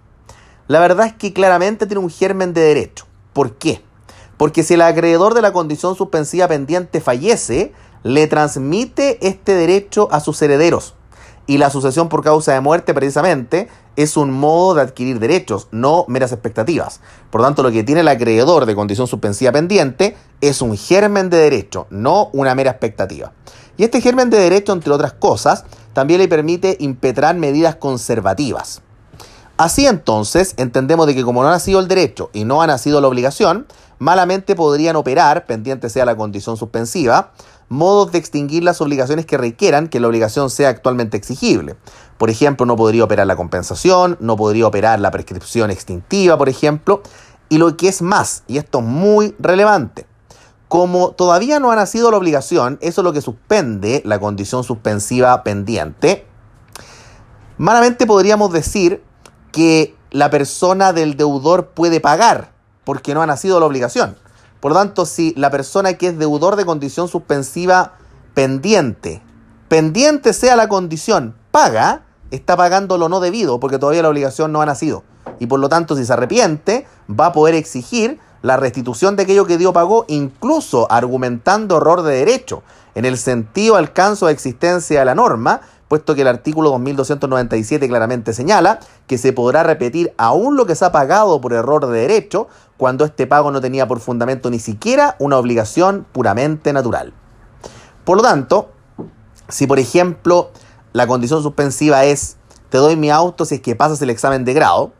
La 0.66 0.80
verdad 0.80 1.06
es 1.06 1.12
que 1.14 1.32
claramente 1.32 1.86
tiene 1.86 2.02
un 2.02 2.10
germen 2.10 2.52
de 2.52 2.60
derecho. 2.60 3.06
¿Por 3.32 3.56
qué? 3.56 3.82
Porque 4.36 4.62
si 4.62 4.74
el 4.74 4.82
acreedor 4.82 5.34
de 5.34 5.42
la 5.42 5.52
condición 5.52 5.94
suspensiva 5.96 6.48
pendiente 6.48 7.00
fallece, 7.00 7.72
le 8.02 8.26
transmite 8.26 9.26
este 9.26 9.54
derecho 9.54 10.08
a 10.10 10.20
sus 10.20 10.40
herederos. 10.42 10.94
Y 11.46 11.58
la 11.58 11.70
sucesión 11.70 12.08
por 12.08 12.24
causa 12.24 12.52
de 12.54 12.60
muerte, 12.60 12.94
precisamente, 12.94 13.68
es 13.96 14.16
un 14.16 14.30
modo 14.30 14.74
de 14.74 14.82
adquirir 14.82 15.20
derechos, 15.20 15.68
no 15.70 16.04
meras 16.08 16.32
expectativas. 16.32 17.00
Por 17.30 17.42
tanto, 17.42 17.62
lo 17.62 17.70
que 17.70 17.84
tiene 17.84 18.00
el 18.00 18.08
acreedor 18.08 18.64
de 18.64 18.74
condición 18.74 19.06
suspensiva 19.06 19.52
pendiente 19.52 20.16
es 20.40 20.62
un 20.62 20.76
germen 20.76 21.28
de 21.28 21.36
derecho, 21.36 21.86
no 21.90 22.30
una 22.32 22.54
mera 22.54 22.70
expectativa. 22.70 23.32
Y 23.76 23.84
este 23.84 24.00
germen 24.00 24.30
de 24.30 24.38
derecho, 24.38 24.72
entre 24.72 24.92
otras 24.92 25.12
cosas, 25.12 25.64
también 25.92 26.20
le 26.20 26.28
permite 26.28 26.76
impetrar 26.80 27.36
medidas 27.36 27.76
conservativas. 27.76 28.82
Así 29.56 29.86
entonces, 29.86 30.54
entendemos 30.56 31.06
de 31.06 31.14
que 31.14 31.22
como 31.22 31.42
no 31.42 31.48
ha 31.48 31.52
nacido 31.52 31.78
el 31.78 31.88
derecho 31.88 32.30
y 32.32 32.44
no 32.44 32.62
ha 32.62 32.66
nacido 32.66 33.00
la 33.00 33.08
obligación, 33.08 33.66
malamente 33.98 34.54
podrían 34.54 34.96
operar, 34.96 35.46
pendiente 35.46 35.88
sea 35.88 36.04
la 36.04 36.16
condición 36.16 36.56
suspensiva, 36.56 37.32
modos 37.68 38.12
de 38.12 38.18
extinguir 38.18 38.62
las 38.62 38.80
obligaciones 38.80 39.26
que 39.26 39.38
requieran 39.38 39.88
que 39.88 40.00
la 40.00 40.08
obligación 40.08 40.50
sea 40.50 40.68
actualmente 40.68 41.16
exigible. 41.16 41.76
Por 42.18 42.30
ejemplo, 42.30 42.66
no 42.66 42.76
podría 42.76 43.04
operar 43.04 43.26
la 43.26 43.36
compensación, 43.36 44.16
no 44.20 44.36
podría 44.36 44.66
operar 44.66 45.00
la 45.00 45.10
prescripción 45.10 45.70
extintiva, 45.70 46.38
por 46.38 46.48
ejemplo, 46.48 47.02
y 47.48 47.58
lo 47.58 47.76
que 47.76 47.88
es 47.88 48.02
más, 48.02 48.42
y 48.46 48.58
esto 48.58 48.78
es 48.78 48.84
muy 48.84 49.34
relevante, 49.38 50.06
como 50.68 51.10
todavía 51.10 51.60
no 51.60 51.70
ha 51.70 51.76
nacido 51.76 52.10
la 52.10 52.16
obligación, 52.16 52.78
eso 52.80 53.00
es 53.00 53.04
lo 53.04 53.12
que 53.12 53.20
suspende 53.20 54.02
la 54.04 54.18
condición 54.18 54.64
suspensiva 54.64 55.42
pendiente, 55.42 56.26
malamente 57.58 58.06
podríamos 58.06 58.52
decir 58.52 59.02
que 59.52 59.94
la 60.10 60.30
persona 60.30 60.92
del 60.92 61.16
deudor 61.16 61.68
puede 61.68 62.00
pagar 62.00 62.53
porque 62.84 63.14
no 63.14 63.22
ha 63.22 63.26
nacido 63.26 63.60
la 63.60 63.66
obligación. 63.66 64.16
Por 64.60 64.72
lo 64.72 64.78
tanto, 64.78 65.04
si 65.06 65.34
la 65.36 65.50
persona 65.50 65.94
que 65.94 66.08
es 66.08 66.18
deudor 66.18 66.56
de 66.56 66.64
condición 66.64 67.08
suspensiva 67.08 67.92
pendiente, 68.34 69.22
pendiente 69.68 70.32
sea 70.32 70.56
la 70.56 70.68
condición, 70.68 71.34
paga, 71.50 72.02
está 72.30 72.56
pagando 72.56 72.98
lo 72.98 73.08
no 73.08 73.20
debido 73.20 73.60
porque 73.60 73.78
todavía 73.78 74.02
la 74.02 74.08
obligación 74.08 74.52
no 74.52 74.62
ha 74.62 74.66
nacido. 74.66 75.04
Y 75.38 75.46
por 75.46 75.60
lo 75.60 75.68
tanto, 75.68 75.96
si 75.96 76.04
se 76.04 76.12
arrepiente, 76.12 76.86
va 77.08 77.26
a 77.26 77.32
poder 77.32 77.54
exigir 77.54 78.18
la 78.42 78.56
restitución 78.56 79.16
de 79.16 79.22
aquello 79.22 79.46
que 79.46 79.58
dio 79.58 79.72
pagó, 79.72 80.04
incluso 80.08 80.90
argumentando 80.90 81.78
error 81.78 82.02
de 82.02 82.14
derecho, 82.14 82.62
en 82.94 83.04
el 83.04 83.16
sentido 83.16 83.76
alcanzo 83.76 84.26
de 84.26 84.32
existencia 84.32 85.00
de 85.00 85.04
la 85.06 85.14
norma, 85.14 85.62
puesto 85.88 86.14
que 86.14 86.22
el 86.22 86.28
artículo 86.28 86.70
2297 86.70 87.88
claramente 87.88 88.32
señala 88.32 88.80
que 89.06 89.18
se 89.18 89.32
podrá 89.32 89.62
repetir 89.62 90.12
aún 90.16 90.56
lo 90.56 90.66
que 90.66 90.74
se 90.74 90.84
ha 90.84 90.92
pagado 90.92 91.40
por 91.40 91.52
error 91.52 91.86
de 91.86 92.00
derecho 92.00 92.48
cuando 92.76 93.04
este 93.04 93.26
pago 93.26 93.50
no 93.50 93.60
tenía 93.60 93.86
por 93.86 94.00
fundamento 94.00 94.50
ni 94.50 94.58
siquiera 94.58 95.16
una 95.18 95.38
obligación 95.38 96.06
puramente 96.12 96.72
natural. 96.72 97.12
Por 98.04 98.16
lo 98.16 98.22
tanto, 98.22 98.70
si 99.48 99.66
por 99.66 99.78
ejemplo 99.78 100.50
la 100.92 101.06
condición 101.06 101.42
suspensiva 101.42 102.04
es 102.04 102.36
te 102.70 102.78
doy 102.78 102.96
mi 102.96 103.10
auto 103.10 103.44
si 103.44 103.56
es 103.56 103.60
que 103.60 103.76
pasas 103.76 104.02
el 104.02 104.10
examen 104.10 104.44
de 104.44 104.54
grado, 104.54 104.92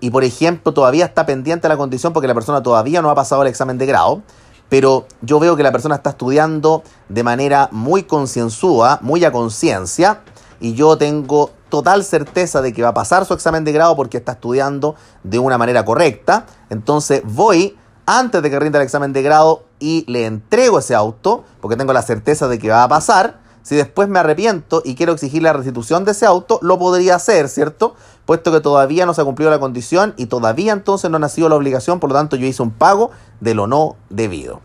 y 0.00 0.10
por 0.10 0.24
ejemplo 0.24 0.74
todavía 0.74 1.06
está 1.06 1.24
pendiente 1.24 1.66
la 1.66 1.78
condición 1.78 2.12
porque 2.12 2.28
la 2.28 2.34
persona 2.34 2.62
todavía 2.62 3.00
no 3.00 3.08
ha 3.08 3.14
pasado 3.14 3.40
el 3.40 3.48
examen 3.48 3.78
de 3.78 3.86
grado, 3.86 4.22
pero 4.68 5.06
yo 5.20 5.38
veo 5.40 5.56
que 5.56 5.62
la 5.62 5.72
persona 5.72 5.96
está 5.96 6.10
estudiando 6.10 6.82
de 7.08 7.22
manera 7.22 7.68
muy 7.72 8.04
concienzuda, 8.04 8.98
muy 9.02 9.24
a 9.24 9.32
conciencia, 9.32 10.22
y 10.60 10.74
yo 10.74 10.96
tengo 10.96 11.50
total 11.68 12.04
certeza 12.04 12.62
de 12.62 12.72
que 12.72 12.82
va 12.82 12.88
a 12.88 12.94
pasar 12.94 13.24
su 13.24 13.34
examen 13.34 13.64
de 13.64 13.72
grado 13.72 13.96
porque 13.96 14.18
está 14.18 14.32
estudiando 14.32 14.94
de 15.22 15.38
una 15.38 15.58
manera 15.58 15.84
correcta. 15.84 16.46
Entonces 16.70 17.22
voy 17.24 17.76
antes 18.06 18.42
de 18.42 18.50
que 18.50 18.58
rinda 18.60 18.78
el 18.78 18.84
examen 18.84 19.12
de 19.12 19.22
grado 19.22 19.64
y 19.78 20.04
le 20.10 20.26
entrego 20.26 20.78
ese 20.78 20.94
auto 20.94 21.44
porque 21.60 21.76
tengo 21.76 21.92
la 21.92 22.02
certeza 22.02 22.48
de 22.48 22.58
que 22.58 22.70
va 22.70 22.84
a 22.84 22.88
pasar. 22.88 23.40
Si 23.64 23.74
después 23.74 24.10
me 24.10 24.18
arrepiento 24.18 24.82
y 24.84 24.94
quiero 24.94 25.14
exigir 25.14 25.42
la 25.42 25.54
restitución 25.54 26.04
de 26.04 26.12
ese 26.12 26.26
auto, 26.26 26.58
lo 26.60 26.78
podría 26.78 27.14
hacer, 27.14 27.48
¿cierto? 27.48 27.94
Puesto 28.26 28.52
que 28.52 28.60
todavía 28.60 29.06
no 29.06 29.14
se 29.14 29.22
ha 29.22 29.24
cumplido 29.24 29.50
la 29.50 29.58
condición 29.58 30.12
y 30.18 30.26
todavía 30.26 30.74
entonces 30.74 31.10
no 31.10 31.16
ha 31.16 31.20
nacido 31.20 31.48
la 31.48 31.56
obligación, 31.56 31.98
por 31.98 32.10
lo 32.10 32.14
tanto 32.14 32.36
yo 32.36 32.46
hice 32.46 32.62
un 32.62 32.72
pago 32.72 33.10
de 33.40 33.54
lo 33.54 33.66
no 33.66 33.96
debido. 34.10 34.60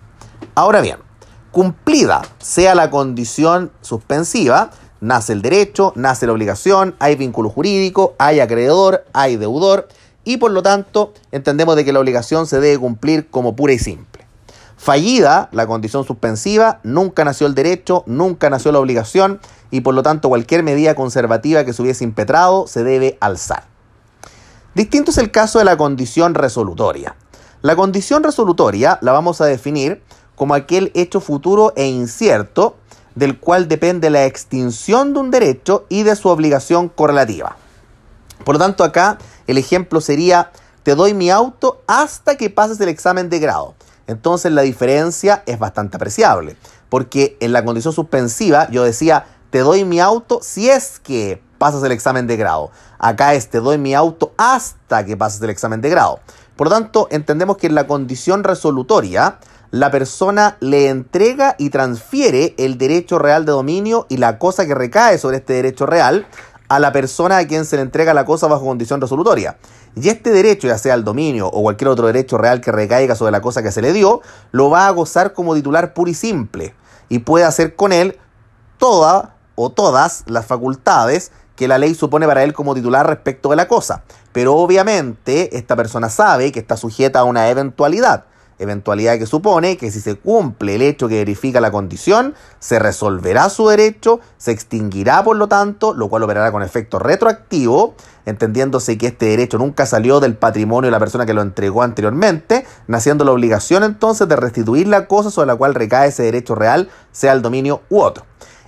Ahora 0.54 0.82
bien, 0.82 0.98
cumplida 1.52 2.24
sea 2.40 2.76
la 2.76 2.92
condición 2.92 3.72
suspensiva, 3.80 4.72
nace 5.00 5.32
el 5.32 5.42
derecho, 5.42 5.94
nace 5.96 6.28
la 6.28 6.34
obligación, 6.34 6.94
hay 7.00 7.16
vínculo 7.16 7.50
jurídico, 7.50 8.16
hay 8.20 8.42
acreedor, 8.42 9.06
hay 9.14 9.38
deudor 9.38 9.88
y 10.26 10.36
por 10.36 10.52
lo 10.52 10.62
tanto 10.62 11.14
entendemos 11.32 11.78
de 11.78 11.86
que 11.86 11.94
la 11.94 12.02
obligación 12.02 12.48
se 12.48 12.60
debe 12.60 12.78
cumplir 12.78 13.30
como 13.30 13.56
pura 13.56 13.72
y 13.72 13.80
simple. 13.80 14.19
Fallida 14.80 15.50
la 15.52 15.68
condición 15.68 16.06
suspensiva, 16.06 16.80
nunca 16.84 17.26
nació 17.26 17.48
el 17.48 17.54
derecho, 17.54 18.06
nunca 18.08 18.50
nació 18.50 18.72
la 18.72 18.80
obligación 18.80 19.42
y 19.72 19.82
por 19.82 19.94
lo 19.94 20.04
tanto 20.04 20.30
cualquier 20.30 20.64
medida 20.64 20.96
conservativa 20.96 21.66
que 21.66 21.74
se 21.74 21.82
hubiese 21.82 22.06
impetrado 22.06 22.66
se 22.66 22.86
debe 22.86 23.18
alzar. 23.20 23.66
Distinto 24.76 25.12
es 25.12 25.18
el 25.18 25.32
caso 25.32 25.60
de 25.60 25.66
la 25.66 25.76
condición 25.76 26.34
resolutoria. 26.34 27.18
La 27.62 27.76
condición 27.76 28.24
resolutoria 28.24 29.00
la 29.02 29.12
vamos 29.12 29.42
a 29.42 29.46
definir 29.46 30.02
como 30.36 30.54
aquel 30.54 30.94
hecho 30.96 31.20
futuro 31.20 31.74
e 31.76 31.86
incierto 31.86 32.78
del 33.16 33.38
cual 33.38 33.68
depende 33.68 34.10
la 34.10 34.24
extinción 34.24 35.14
de 35.14 35.20
un 35.20 35.30
derecho 35.30 35.88
y 35.90 36.04
de 36.04 36.16
su 36.16 36.30
obligación 36.30 36.88
correlativa. 36.88 37.58
Por 38.46 38.56
lo 38.56 38.60
tanto, 38.60 38.86
acá 38.86 39.18
el 39.46 39.58
ejemplo 39.58 40.00
sería, 40.00 40.54
te 40.84 40.96
doy 40.96 41.14
mi 41.14 41.30
auto 41.32 41.82
hasta 41.86 42.38
que 42.38 42.50
pases 42.50 42.80
el 42.80 42.88
examen 42.88 43.30
de 43.30 43.40
grado. 43.40 43.76
Entonces 44.10 44.52
la 44.52 44.64
diferencia 44.64 45.44
es 45.46 45.60
bastante 45.60 45.98
apreciable, 45.98 46.56
porque 46.90 47.38
en 47.42 47.54
la 47.54 47.64
condición 47.64 47.94
suspensiva 47.94 48.68
yo 48.72 48.84
decía, 48.84 49.28
te 49.52 49.60
doy 49.60 49.86
mi 49.86 50.00
auto 50.00 50.40
si 50.42 50.68
es 50.68 51.00
que 51.00 51.44
pasas 51.60 51.84
el 51.84 51.92
examen 51.92 52.26
de 52.26 52.36
grado. 52.36 52.72
Acá 52.98 53.36
es, 53.36 53.52
te 53.52 53.60
doy 53.60 53.78
mi 53.78 53.94
auto 53.94 54.34
hasta 54.36 55.06
que 55.06 55.16
pases 55.16 55.40
el 55.44 55.52
examen 55.52 55.82
de 55.82 55.92
grado. 55.92 56.22
Por 56.56 56.70
lo 56.70 56.74
tanto, 56.74 57.08
entendemos 57.12 57.58
que 57.58 57.68
en 57.68 57.76
la 57.76 57.86
condición 57.86 58.44
resolutoria, 58.44 59.38
la 59.70 59.92
persona 59.92 60.58
le 60.60 60.90
entrega 60.90 61.56
y 61.60 61.70
transfiere 61.70 62.56
el 62.58 62.80
derecho 62.80 63.20
real 63.20 63.46
de 63.46 63.52
dominio 63.52 64.08
y 64.10 64.18
la 64.18 64.40
cosa 64.40 64.66
que 64.66 64.74
recae 64.74 65.20
sobre 65.20 65.38
este 65.38 65.54
derecho 65.54 65.86
real 65.86 66.26
a 66.70 66.80
la 66.80 66.92
persona 66.92 67.38
a 67.38 67.48
quien 67.48 67.66
se 67.66 67.76
le 67.76 67.82
entrega 67.82 68.14
la 68.14 68.26
cosa 68.26 68.48
bajo 68.48 68.66
condición 68.66 69.02
resolutoria. 69.02 69.58
Y 69.96 70.08
este 70.10 70.30
derecho, 70.30 70.68
ya 70.68 70.78
sea 70.78 70.94
el 70.94 71.04
dominio 71.04 71.48
o 71.48 71.64
cualquier 71.64 71.90
otro 71.90 72.08
derecho 72.08 72.38
real 72.38 72.62
que 72.62 72.72
recaiga 72.72 73.16
sobre 73.16 73.32
la 73.32 73.42
cosa 73.42 73.64
que 73.64 73.72
se 73.72 73.82
le 73.82 73.92
dio, 73.92 74.22
lo 74.52 74.70
va 74.70 74.88
a 74.88 74.92
gozar 74.92 75.34
como 75.34 75.56
titular 75.56 75.94
puro 75.94 76.12
y 76.12 76.14
simple. 76.14 76.76
Y 77.10 77.20
puede 77.20 77.44
hacer 77.44 77.76
con 77.76 77.92
él 77.92 78.18
toda 78.78 79.36
o 79.56 79.72
todas 79.72 80.24
las 80.28 80.46
facultades 80.46 81.32
que 81.56 81.68
la 81.68 81.80
ley 81.80 81.96
supone 81.96 82.26
para 82.28 82.44
él 82.44 82.54
como 82.54 82.76
titular 82.76 83.06
respecto 83.06 83.50
de 83.50 83.56
la 83.56 83.68
cosa. 83.68 84.04
Pero 84.32 84.56
obviamente 84.56 85.58
esta 85.58 85.76
persona 85.76 86.08
sabe 86.10 86.52
que 86.52 86.60
está 86.60 86.78
sujeta 86.78 87.20
a 87.20 87.24
una 87.24 87.50
eventualidad 87.50 88.26
eventualidad 88.60 89.18
que 89.18 89.26
supone 89.26 89.78
que 89.78 89.90
si 89.90 90.02
se 90.02 90.16
cumple 90.16 90.76
el 90.76 90.82
hecho 90.82 91.08
que 91.08 91.16
verifica 91.16 91.60
la 91.62 91.72
condición, 91.72 92.36
se 92.60 92.78
resolverá 92.78 93.50
su 93.50 93.68
derecho, 93.68 94.20
se 94.38 94.52
extinguirá 94.52 95.24
por 95.24 95.38
lo 95.38 95.48
tanto, 95.48 95.94
lo 95.94 96.10
cual 96.10 96.24
operará 96.24 96.52
con 96.52 96.62
efecto 96.62 97.00
retroactivo, 97.00 97.96
entendiéndose 98.26 98.98
que 98.98 99.08
este 99.08 99.28
derecho 99.28 99.58
nunca 99.58 99.86
salió 99.86 100.20
del 100.20 100.36
patrimonio 100.36 100.88
de 100.88 100.92
la 100.92 101.00
persona 101.00 101.26
que 101.26 101.34
lo 101.34 101.42
entregó 101.42 101.82
anteriormente, 101.82 102.66
naciendo 102.88 103.26
la 103.26 103.32
obligación 103.32 103.84
entonces 103.84 104.28
de 104.28 104.36
restituir 104.36 104.88
la 104.88 105.08
cosa 105.08 105.32
sobre 105.32 105.48
la 105.48 105.56
cual 105.56 105.74
recae 105.74 106.10
ese 106.10 106.24
derecho 106.24 106.54
real, 106.54 106.90
sea 107.12 107.34
el 107.34 107.42
dominio 107.42 107.82
u 107.90 108.02
otro. 108.02 108.26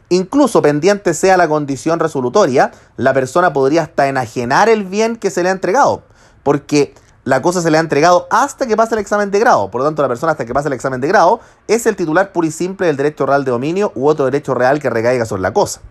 Incluso 0.10 0.62
pendiente 0.62 1.14
sea 1.14 1.38
la 1.38 1.48
condición 1.48 2.00
resolutoria, 2.00 2.72
la 2.98 3.14
persona 3.14 3.54
podría 3.54 3.84
hasta 3.84 4.08
enajenar 4.08 4.68
el 4.68 4.84
bien 4.84 5.16
que 5.16 5.32
se 5.32 5.42
le 5.42 5.50
ha 5.50 5.54
entregado, 5.54 6.04
porque 6.44 6.94
la 7.24 7.42
cosa 7.42 7.62
se 7.62 7.70
le 7.70 7.78
ha 7.78 7.82
entregado 7.82 8.28
hasta 8.32 8.66
que 8.66 8.76
pase 8.76 8.96
el 8.96 9.02
examen 9.02 9.32
de 9.32 9.40
grado. 9.40 9.70
Por 9.70 9.82
lo 9.82 9.86
tanto, 9.86 10.02
la 10.02 10.08
persona 10.08 10.32
hasta 10.32 10.46
que 10.46 10.54
pase 10.54 10.68
el 10.68 10.74
examen 10.74 11.02
de 11.02 11.08
grado 11.08 11.40
es 11.68 11.86
el 11.86 11.96
titular 11.96 12.32
puro 12.32 12.48
y 12.48 12.52
simple 12.52 12.88
del 12.88 12.98
derecho 12.98 13.26
real 13.26 13.46
de 13.46 13.52
dominio 13.52 13.92
u 13.96 14.08
otro 14.08 14.26
derecho 14.26 14.54
real 14.54 14.80
que 14.80 14.90
recaiga 14.90 15.26
sobre 15.26 15.42
la 15.42 15.54
cosa. 15.54 15.82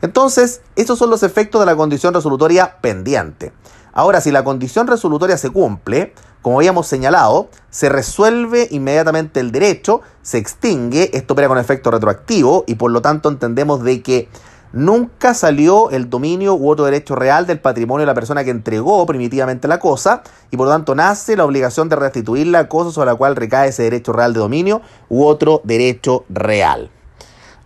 Entonces, 0.00 0.62
esos 0.74 0.98
son 0.98 1.10
los 1.10 1.22
efectos 1.22 1.60
de 1.60 1.66
la 1.66 1.76
condición 1.76 2.12
resolutoria 2.12 2.78
pendiente. 2.80 3.52
Ahora, 3.92 4.20
si 4.20 4.32
la 4.32 4.42
condición 4.42 4.88
resolutoria 4.88 5.36
se 5.36 5.50
cumple, 5.50 6.12
como 6.40 6.58
habíamos 6.58 6.88
señalado, 6.88 7.48
se 7.70 7.88
resuelve 7.88 8.66
inmediatamente 8.72 9.38
el 9.38 9.52
derecho, 9.52 10.00
se 10.22 10.38
extingue, 10.38 11.10
esto 11.16 11.34
opera 11.34 11.46
con 11.46 11.58
efecto 11.58 11.92
retroactivo 11.92 12.64
y 12.66 12.74
por 12.74 12.90
lo 12.90 13.00
tanto 13.00 13.28
entendemos 13.28 13.84
de 13.84 14.02
que 14.02 14.28
nunca 14.72 15.34
salió 15.34 15.90
el 15.90 16.08
dominio 16.08 16.54
u 16.54 16.70
otro 16.70 16.84
derecho 16.84 17.14
real 17.14 17.46
del 17.46 17.60
patrimonio 17.60 18.02
de 18.02 18.06
la 18.06 18.14
persona 18.14 18.44
que 18.44 18.50
entregó 18.50 19.04
primitivamente 19.06 19.68
la 19.68 19.78
cosa 19.78 20.22
y 20.50 20.56
por 20.56 20.66
lo 20.66 20.72
tanto 20.72 20.94
nace 20.94 21.36
la 21.36 21.44
obligación 21.44 21.88
de 21.88 21.96
restituir 21.96 22.46
la 22.46 22.68
cosa 22.68 22.90
sobre 22.90 23.10
la 23.10 23.14
cual 23.14 23.36
recae 23.36 23.68
ese 23.68 23.84
derecho 23.84 24.12
real 24.12 24.32
de 24.32 24.40
dominio 24.40 24.82
u 25.08 25.24
otro 25.24 25.60
derecho 25.64 26.24
real. 26.28 26.90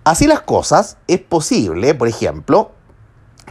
Así 0.04 0.26
las 0.26 0.40
cosas, 0.40 0.98
es 1.08 1.20
posible, 1.20 1.94
por 1.94 2.08
ejemplo, 2.08 2.70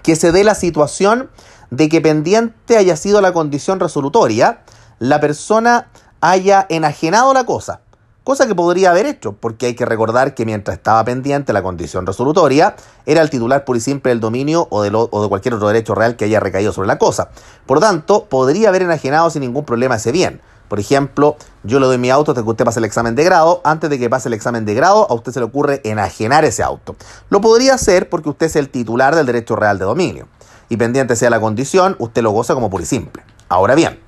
que 0.04 0.16
se 0.16 0.32
dé 0.32 0.44
la 0.44 0.56
situación 0.56 1.30
de 1.70 1.90
que 1.90 2.00
pendiente 2.00 2.78
haya 2.78 2.96
sido 2.96 3.22
la 3.22 3.34
condición 3.34 3.80
resolutoria, 3.80 4.62
la 5.00 5.20
persona 5.20 5.90
haya 6.22 6.66
enajenado 6.70 7.34
la 7.34 7.46
cosa 7.46 7.82
cosa 8.26 8.48
que 8.48 8.56
podría 8.56 8.90
haber 8.90 9.06
hecho, 9.06 9.34
porque 9.34 9.68
hay 9.68 9.76
que 9.76 9.86
recordar 9.86 10.34
que 10.34 10.46
mientras 10.46 10.76
estaba 10.76 11.06
pendiente 11.06 11.54
la 11.54 11.62
condición 11.62 12.08
resolutoria, 12.08 12.76
era 13.06 13.22
el 13.22 13.30
titular 13.30 13.64
puro 13.64 13.78
y 13.78 13.82
simple 13.82 14.10
del 14.10 14.20
dominio 14.20 14.68
o 14.72 14.82
de, 14.82 14.92
cualquier 15.30 15.54
otro 15.54 15.68
derecho 15.68 15.94
real 15.94 16.16
que 16.16 16.26
haya 16.26 16.40
recaído 16.40 16.74
sobre 16.74 16.88
la 16.88 16.98
cosa. 16.98 17.30
Por 17.68 17.80
tanto, 17.80 18.26
podría 18.26 18.70
haber 18.70 18.82
enajenado 18.82 19.30
sin 19.30 19.42
ningún 19.42 19.64
problema 19.64 19.98
ese 19.98 20.12
bien. 20.12 20.42
Por 20.68 20.80
ejemplo, 20.80 21.38
yo 21.64 21.80
le 21.80 21.86
doy 21.86 22.00
mi 22.00 22.10
auto 22.10 22.32
hasta 22.32 22.42
que 22.42 22.50
usted 22.50 22.66
pase 22.66 22.80
el 22.80 22.86
examen 22.86 23.14
de 23.14 23.24
grado. 23.24 23.62
Antes 23.64 23.92
de 23.92 24.00
que 24.00 24.10
pase 24.10 24.28
el 24.28 24.34
examen 24.34 24.66
de 24.66 24.74
grado, 24.74 25.06
a 25.08 25.14
usted 25.14 25.32
se 25.32 25.40
le 25.40 25.46
ocurre 25.46 25.82
enajenar 25.84 26.46
ese 26.46 26.64
auto. 26.64 26.96
Lo 27.30 27.42
podría 27.42 27.76
hacer 27.76 28.10
porque 28.10 28.30
usted 28.30 28.48
es 28.48 28.56
el 28.56 28.70
titular 28.70 29.16
del 29.16 29.28
derecho 29.28 29.56
real 29.56 29.78
de 29.78 29.86
dominio. 29.86 30.28
Y 30.68 30.78
pendiente 30.78 31.16
sea 31.16 31.30
la 31.30 31.40
condición, 31.40 31.96
usted 32.00 32.24
lo 32.24 32.32
goza 32.32 32.56
como 32.56 32.72
puro 32.72 32.82
y 32.82 32.88
simple. 32.88 33.24
Ahora 33.50 33.76
bien, 33.76 34.00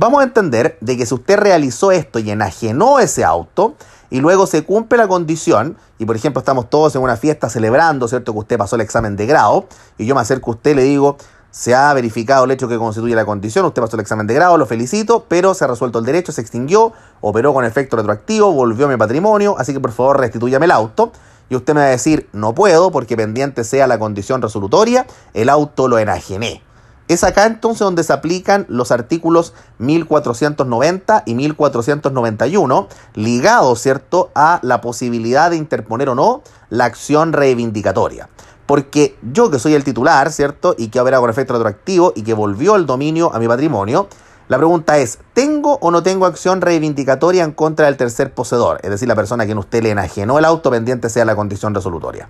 Vamos 0.00 0.20
a 0.20 0.22
entender 0.22 0.78
de 0.80 0.96
que 0.96 1.06
si 1.06 1.12
usted 1.12 1.36
realizó 1.36 1.90
esto 1.90 2.20
y 2.20 2.30
enajenó 2.30 3.00
ese 3.00 3.24
auto 3.24 3.74
y 4.10 4.20
luego 4.20 4.46
se 4.46 4.62
cumple 4.62 4.96
la 4.96 5.08
condición, 5.08 5.76
y 5.98 6.04
por 6.04 6.14
ejemplo 6.14 6.38
estamos 6.38 6.70
todos 6.70 6.94
en 6.94 7.02
una 7.02 7.16
fiesta 7.16 7.50
celebrando, 7.50 8.06
¿cierto? 8.06 8.32
Que 8.32 8.38
usted 8.38 8.58
pasó 8.58 8.76
el 8.76 8.82
examen 8.82 9.16
de 9.16 9.26
grado, 9.26 9.66
y 9.98 10.06
yo 10.06 10.14
me 10.14 10.20
acerco 10.20 10.52
a 10.52 10.54
usted 10.54 10.70
y 10.70 10.74
le 10.74 10.82
digo, 10.84 11.16
se 11.50 11.74
ha 11.74 11.92
verificado 11.94 12.44
el 12.44 12.52
hecho 12.52 12.68
que 12.68 12.78
constituye 12.78 13.16
la 13.16 13.24
condición, 13.24 13.64
usted 13.64 13.82
pasó 13.82 13.96
el 13.96 14.00
examen 14.02 14.28
de 14.28 14.34
grado, 14.34 14.56
lo 14.56 14.66
felicito, 14.66 15.24
pero 15.26 15.52
se 15.52 15.64
ha 15.64 15.66
resuelto 15.66 15.98
el 15.98 16.04
derecho, 16.04 16.30
se 16.30 16.42
extinguió, 16.42 16.92
operó 17.20 17.52
con 17.52 17.64
efecto 17.64 17.96
retroactivo, 17.96 18.52
volvió 18.52 18.86
a 18.86 18.88
mi 18.90 18.96
patrimonio, 18.96 19.56
así 19.58 19.72
que 19.72 19.80
por 19.80 19.90
favor 19.90 20.20
restitúyame 20.20 20.66
el 20.66 20.70
auto. 20.70 21.10
Y 21.50 21.56
usted 21.56 21.74
me 21.74 21.80
va 21.80 21.86
a 21.86 21.90
decir, 21.90 22.28
no 22.32 22.54
puedo 22.54 22.92
porque 22.92 23.16
pendiente 23.16 23.64
sea 23.64 23.88
la 23.88 23.98
condición 23.98 24.42
resolutoria, 24.42 25.08
el 25.34 25.48
auto 25.48 25.88
lo 25.88 25.98
enajené. 25.98 26.62
Es 27.08 27.24
acá 27.24 27.46
entonces 27.46 27.80
donde 27.80 28.04
se 28.04 28.12
aplican 28.12 28.66
los 28.68 28.92
artículos 28.92 29.54
1490 29.78 31.22
y 31.24 31.34
1491, 31.34 32.88
ligados, 33.14 33.80
¿cierto?, 33.80 34.30
a 34.34 34.60
la 34.62 34.82
posibilidad 34.82 35.50
de 35.50 35.56
interponer 35.56 36.10
o 36.10 36.14
no 36.14 36.42
la 36.68 36.84
acción 36.84 37.32
reivindicatoria. 37.32 38.28
Porque 38.66 39.16
yo 39.32 39.50
que 39.50 39.58
soy 39.58 39.72
el 39.72 39.84
titular, 39.84 40.30
¿cierto? 40.30 40.74
Y 40.76 40.88
que 40.88 40.98
habrá 40.98 41.18
con 41.18 41.30
efecto 41.30 41.54
retroactivo 41.54 42.12
y 42.14 42.22
que 42.22 42.34
volvió 42.34 42.76
el 42.76 42.84
dominio 42.84 43.34
a 43.34 43.38
mi 43.38 43.48
patrimonio, 43.48 44.08
la 44.48 44.58
pregunta 44.58 44.98
es, 44.98 45.18
¿tengo 45.32 45.78
o 45.80 45.90
no 45.90 46.02
tengo 46.02 46.26
acción 46.26 46.60
reivindicatoria 46.60 47.44
en 47.44 47.52
contra 47.52 47.86
del 47.86 47.96
tercer 47.96 48.34
poseedor? 48.34 48.80
Es 48.82 48.90
decir, 48.90 49.08
la 49.08 49.14
persona 49.14 49.44
a 49.44 49.46
quien 49.46 49.58
usted 49.58 49.82
le 49.82 49.90
enajenó 49.90 50.38
el 50.38 50.44
auto 50.44 50.70
pendiente 50.70 51.08
sea 51.08 51.24
la 51.24 51.36
condición 51.36 51.74
resolutoria. 51.74 52.28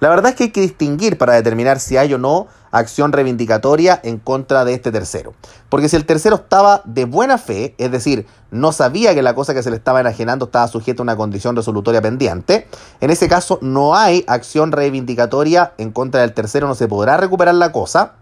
La 0.00 0.10
verdad 0.10 0.30
es 0.30 0.36
que 0.36 0.44
hay 0.44 0.50
que 0.50 0.60
distinguir 0.60 1.16
para 1.16 1.34
determinar 1.34 1.80
si 1.80 1.96
hay 1.96 2.12
o 2.12 2.18
no 2.18 2.48
acción 2.70 3.12
reivindicatoria 3.12 3.98
en 4.02 4.18
contra 4.18 4.64
de 4.64 4.74
este 4.74 4.92
tercero. 4.92 5.32
Porque 5.70 5.88
si 5.88 5.96
el 5.96 6.04
tercero 6.04 6.36
estaba 6.36 6.82
de 6.84 7.06
buena 7.06 7.38
fe, 7.38 7.74
es 7.78 7.90
decir, 7.90 8.26
no 8.50 8.72
sabía 8.72 9.14
que 9.14 9.22
la 9.22 9.34
cosa 9.34 9.54
que 9.54 9.62
se 9.62 9.70
le 9.70 9.76
estaba 9.76 10.00
enajenando 10.00 10.46
estaba 10.46 10.68
sujeta 10.68 11.00
a 11.00 11.04
una 11.04 11.16
condición 11.16 11.56
resolutoria 11.56 12.02
pendiente, 12.02 12.68
en 13.00 13.10
ese 13.10 13.28
caso 13.28 13.58
no 13.62 13.96
hay 13.96 14.24
acción 14.26 14.72
reivindicatoria 14.72 15.72
en 15.78 15.92
contra 15.92 16.20
del 16.20 16.34
tercero, 16.34 16.68
no 16.68 16.74
se 16.74 16.88
podrá 16.88 17.16
recuperar 17.16 17.54
la 17.54 17.72
cosa, 17.72 18.12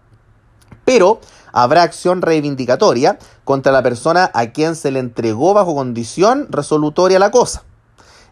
pero 0.84 1.20
habrá 1.52 1.82
acción 1.82 2.22
reivindicatoria 2.22 3.18
contra 3.44 3.72
la 3.72 3.82
persona 3.82 4.30
a 4.34 4.46
quien 4.46 4.76
se 4.76 4.92
le 4.92 5.00
entregó 5.00 5.54
bajo 5.54 5.74
condición 5.74 6.46
resolutoria 6.50 7.18
la 7.18 7.30
cosa. 7.32 7.64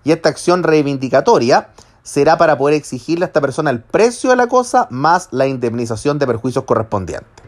Y 0.04 0.12
esta 0.12 0.28
acción 0.28 0.62
reivindicatoria 0.62 1.68
será 2.02 2.37
para 2.38 2.59
poder 2.59 2.75
exigirle 2.75 3.25
a 3.25 3.28
esta 3.28 3.40
persona 3.40 3.71
el 3.71 3.82
precio 3.82 4.30
de 4.30 4.37
la 4.37 4.47
cosa 4.47 4.87
más 4.90 5.28
la 5.30 5.47
indemnización 5.47 6.18
de 6.18 6.26
perjuicios 6.26 6.64
correspondientes. 6.64 7.44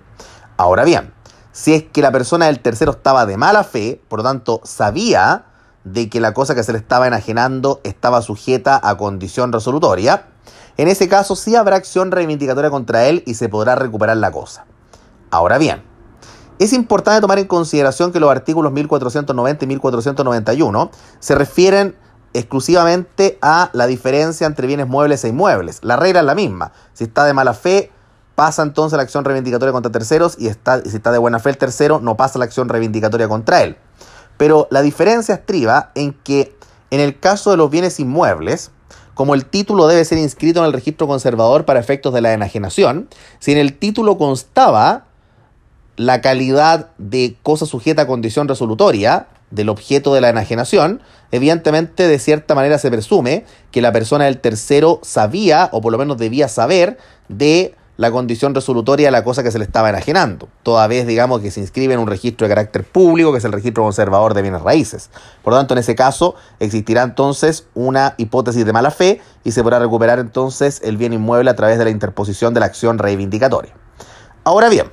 Ahora 0.57 0.85
bien, 0.85 1.13
si 1.53 1.75
es 1.75 1.85
que 1.85 2.03
la 2.03 2.13
persona 2.13 2.47
del 2.47 2.61
tercero 2.61 2.93
estaba 2.93 3.27
de 3.27 3.37
mala 3.37 3.65
fe, 3.65 4.01
por 4.09 4.21
lo 4.21 4.25
tanto 4.25 4.61
sabía 4.65 5.47
de 5.85 6.09
que 6.09 6.21
la 6.21 6.35
cosa 6.35 6.55
que 6.55 6.63
se 6.63 6.73
le 6.73 6.79
estaba 6.79 7.07
enajenando 7.07 7.81
estaba 7.85 8.23
sujeta 8.23 8.81
a 8.83 8.97
condición 8.97 9.53
resolutoria, 9.53 10.29
en 10.77 10.89
ese 10.89 11.09
caso 11.09 11.37
sí 11.37 11.55
habrá 11.55 11.77
acción 11.77 12.11
reivindicatoria 12.11 12.71
contra 12.71 13.07
él 13.07 13.23
y 13.27 13.35
se 13.35 13.49
podrá 13.49 13.75
recuperar 13.77 14.17
la 14.17 14.33
cosa. 14.33 14.67
Ahora 15.31 15.59
bien, 15.59 15.83
es 16.59 16.73
importante 16.73 17.21
tomar 17.21 17.39
en 17.39 17.47
consideración 17.47 18.13
que 18.13 18.21
los 18.21 18.31
artículos 18.31 18.73
1490 18.73 19.65
y 19.65 19.69
1491 19.69 20.91
se 21.19 21.35
refieren 21.35 21.97
exclusivamente 22.35 23.39
a 23.41 23.71
la 23.73 23.87
diferencia 23.87 24.47
entre 24.47 24.67
bienes 24.67 24.89
muebles 24.89 25.25
e 25.25 25.29
inmuebles. 25.29 25.79
La 25.83 25.97
regla 25.97 26.21
es 26.21 26.27
la 26.27 26.35
misma. 26.35 26.73
Si 26.93 27.05
está 27.05 27.25
de 27.25 27.33
mala 27.33 27.55
fe, 27.55 27.91
pasa 28.35 28.63
entonces 28.63 28.97
la 28.97 29.05
acción 29.05 29.25
reivindicatoria 29.25 29.73
contra 29.73 29.93
terceros 29.93 30.37
y 30.39 30.49
está, 30.49 30.83
si 30.83 30.97
está 30.97 31.13
de 31.13 31.19
buena 31.19 31.39
fe 31.39 31.51
el 31.51 31.57
tercero, 31.57 32.01
no 32.01 32.17
pasa 32.17 32.39
la 32.39 32.45
acción 32.45 32.69
reivindicatoria 32.69 33.29
contra 33.29 33.63
él. 33.63 33.77
Pero 34.37 34.67
la 34.71 34.83
diferencia 34.83 35.37
estriba 35.37 35.93
en 35.95 36.13
que 36.13 36.57
en 36.91 37.01
el 37.01 37.19
caso 37.19 37.51
de 37.51 37.57
los 37.57 37.71
bienes 37.71 38.01
inmuebles, 38.01 38.71
como 39.15 39.35
el 39.35 39.47
título 39.47 39.87
debe 39.87 40.05
ser 40.05 40.19
inscrito 40.19 40.61
en 40.61 40.67
el 40.67 40.73
registro 40.73 41.07
conservador 41.07 41.65
para 41.65 41.81
efectos 41.81 42.13
de 42.13 42.21
la 42.21 42.33
enajenación, 42.33 43.09
si 43.39 43.53
en 43.53 43.59
el 43.59 43.79
título 43.79 44.19
constaba 44.19 45.05
la 45.97 46.21
calidad 46.21 46.91
de 46.99 47.37
cosa 47.45 47.67
sujeta 47.67 48.03
a 48.03 48.07
condición 48.09 48.49
resolutoria, 48.49 49.29
del 49.55 49.69
objeto 49.69 50.15
de 50.15 50.21
la 50.21 50.29
enajenación, 50.29 51.01
evidentemente 51.31 52.07
de 52.07 52.19
cierta 52.19 52.55
manera 52.55 52.79
se 52.79 52.91
presume 52.91 53.45
que 53.71 53.83
la 53.83 53.93
persona 53.93 54.25
del 54.25 54.39
tercero 54.39 55.01
sabía, 55.03 55.69
o 55.73 55.81
por 55.81 55.93
lo 55.93 55.99
menos 55.99 56.19
debía 56.19 56.49
saber, 56.49 56.99
de 57.29 57.75
la 57.97 58.11
condición 58.11 58.55
resolutoria 58.55 59.07
de 59.07 59.13
la 59.13 59.23
cosa 59.23 59.45
que 59.45 59.53
se 59.53 59.59
le 59.59 59.65
estaba 59.65 59.89
enajenando, 59.89 60.49
toda 60.65 60.87
vez, 60.89 61.07
digamos, 61.07 61.41
que 61.41 61.53
se 61.53 61.61
inscribe 61.61 61.95
en 61.95 62.01
un 62.01 62.09
registro 62.09 62.47
de 62.47 62.53
carácter 62.53 62.83
público, 62.83 63.31
que 63.31 63.39
es 63.39 63.45
el 63.45 63.53
registro 63.53 63.85
conservador 63.85 64.35
de 64.35 64.43
bienes 64.43 64.63
raíces. 64.63 65.11
Por 65.43 65.53
lo 65.53 65.59
tanto, 65.61 65.75
en 65.75 65.79
ese 65.79 65.95
caso, 65.95 66.35
existirá 66.59 67.03
entonces 67.03 67.67
una 67.75 68.15
hipótesis 68.17 68.67
de 68.67 68.73
mala 68.73 68.91
fe 68.91 69.21
y 69.45 69.53
se 69.53 69.63
podrá 69.63 69.79
recuperar 69.79 70.19
entonces 70.19 70.81
el 70.83 70.97
bien 70.97 71.13
inmueble 71.13 71.51
a 71.51 71.57
través 71.57 71.79
de 71.79 71.85
la 71.85 71.91
interposición 71.91 72.53
de 72.53 72.61
la 72.61 72.67
acción 72.67 72.99
reivindicatoria. 72.99 73.73
Ahora 74.43 74.69
bien, 74.69 74.91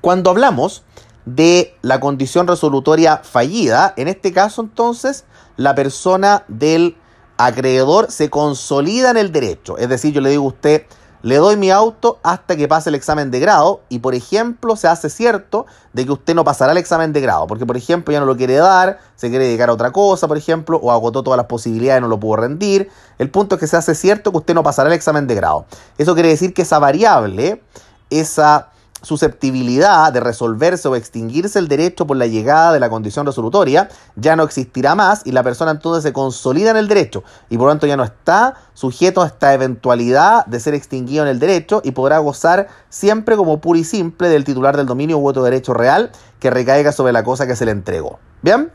cuando 0.00 0.30
hablamos 0.30 0.82
de 1.24 1.74
la 1.82 2.00
condición 2.00 2.46
resolutoria 2.46 3.18
fallida, 3.24 3.94
en 3.96 4.08
este 4.08 4.32
caso 4.32 4.62
entonces 4.62 5.24
la 5.56 5.74
persona 5.74 6.44
del 6.48 6.96
acreedor 7.36 8.10
se 8.10 8.30
consolida 8.30 9.10
en 9.10 9.16
el 9.16 9.32
derecho. 9.32 9.78
Es 9.78 9.88
decir, 9.88 10.12
yo 10.12 10.20
le 10.20 10.30
digo 10.30 10.44
a 10.44 10.48
usted, 10.48 10.86
le 11.22 11.36
doy 11.36 11.56
mi 11.56 11.70
auto 11.70 12.18
hasta 12.22 12.54
que 12.54 12.68
pase 12.68 12.90
el 12.90 12.94
examen 12.94 13.30
de 13.30 13.40
grado 13.40 13.80
y, 13.88 14.00
por 14.00 14.14
ejemplo, 14.14 14.76
se 14.76 14.88
hace 14.88 15.08
cierto 15.08 15.64
de 15.94 16.04
que 16.04 16.12
usted 16.12 16.34
no 16.34 16.44
pasará 16.44 16.72
el 16.72 16.78
examen 16.78 17.14
de 17.14 17.22
grado, 17.22 17.46
porque, 17.46 17.64
por 17.64 17.78
ejemplo, 17.78 18.12
ya 18.12 18.20
no 18.20 18.26
lo 18.26 18.36
quiere 18.36 18.56
dar, 18.56 18.98
se 19.16 19.30
quiere 19.30 19.46
dedicar 19.46 19.70
a 19.70 19.72
otra 19.72 19.90
cosa, 19.90 20.28
por 20.28 20.36
ejemplo, 20.36 20.78
o 20.82 20.92
agotó 20.92 21.22
todas 21.22 21.38
las 21.38 21.46
posibilidades 21.46 22.00
y 22.00 22.02
no 22.02 22.08
lo 22.08 22.20
pudo 22.20 22.36
rendir. 22.36 22.90
El 23.18 23.30
punto 23.30 23.54
es 23.54 23.60
que 23.60 23.66
se 23.66 23.78
hace 23.78 23.94
cierto 23.94 24.32
que 24.32 24.36
usted 24.36 24.54
no 24.54 24.62
pasará 24.62 24.90
el 24.90 24.94
examen 24.94 25.26
de 25.26 25.34
grado. 25.34 25.64
Eso 25.96 26.12
quiere 26.12 26.28
decir 26.28 26.52
que 26.52 26.60
esa 26.60 26.78
variable, 26.78 27.62
esa 28.10 28.68
susceptibilidad 29.04 30.12
de 30.12 30.20
resolverse 30.20 30.88
o 30.88 30.96
extinguirse 30.96 31.58
el 31.58 31.68
derecho 31.68 32.06
por 32.06 32.16
la 32.16 32.26
llegada 32.26 32.72
de 32.72 32.80
la 32.80 32.90
condición 32.90 33.26
resolutoria 33.26 33.88
ya 34.16 34.34
no 34.34 34.42
existirá 34.42 34.94
más 34.94 35.22
y 35.24 35.32
la 35.32 35.42
persona 35.42 35.70
entonces 35.70 36.02
se 36.02 36.12
consolida 36.12 36.70
en 36.70 36.76
el 36.76 36.88
derecho 36.88 37.22
y 37.50 37.56
por 37.56 37.66
lo 37.66 37.72
tanto 37.72 37.86
ya 37.86 37.96
no 37.96 38.04
está 38.04 38.54
sujeto 38.72 39.22
a 39.22 39.26
esta 39.26 39.54
eventualidad 39.54 40.46
de 40.46 40.58
ser 40.58 40.74
extinguido 40.74 41.22
en 41.22 41.28
el 41.28 41.38
derecho 41.38 41.80
y 41.84 41.92
podrá 41.92 42.18
gozar 42.18 42.68
siempre 42.88 43.36
como 43.36 43.60
puro 43.60 43.78
y 43.78 43.84
simple 43.84 44.28
del 44.28 44.44
titular 44.44 44.76
del 44.76 44.86
dominio 44.86 45.18
u 45.18 45.28
otro 45.28 45.42
derecho 45.42 45.74
real 45.74 46.10
que 46.40 46.50
recaiga 46.50 46.92
sobre 46.92 47.12
la 47.12 47.24
cosa 47.24 47.46
que 47.46 47.56
se 47.56 47.64
le 47.64 47.70
entregó. 47.70 48.18
¿Bien? 48.42 48.72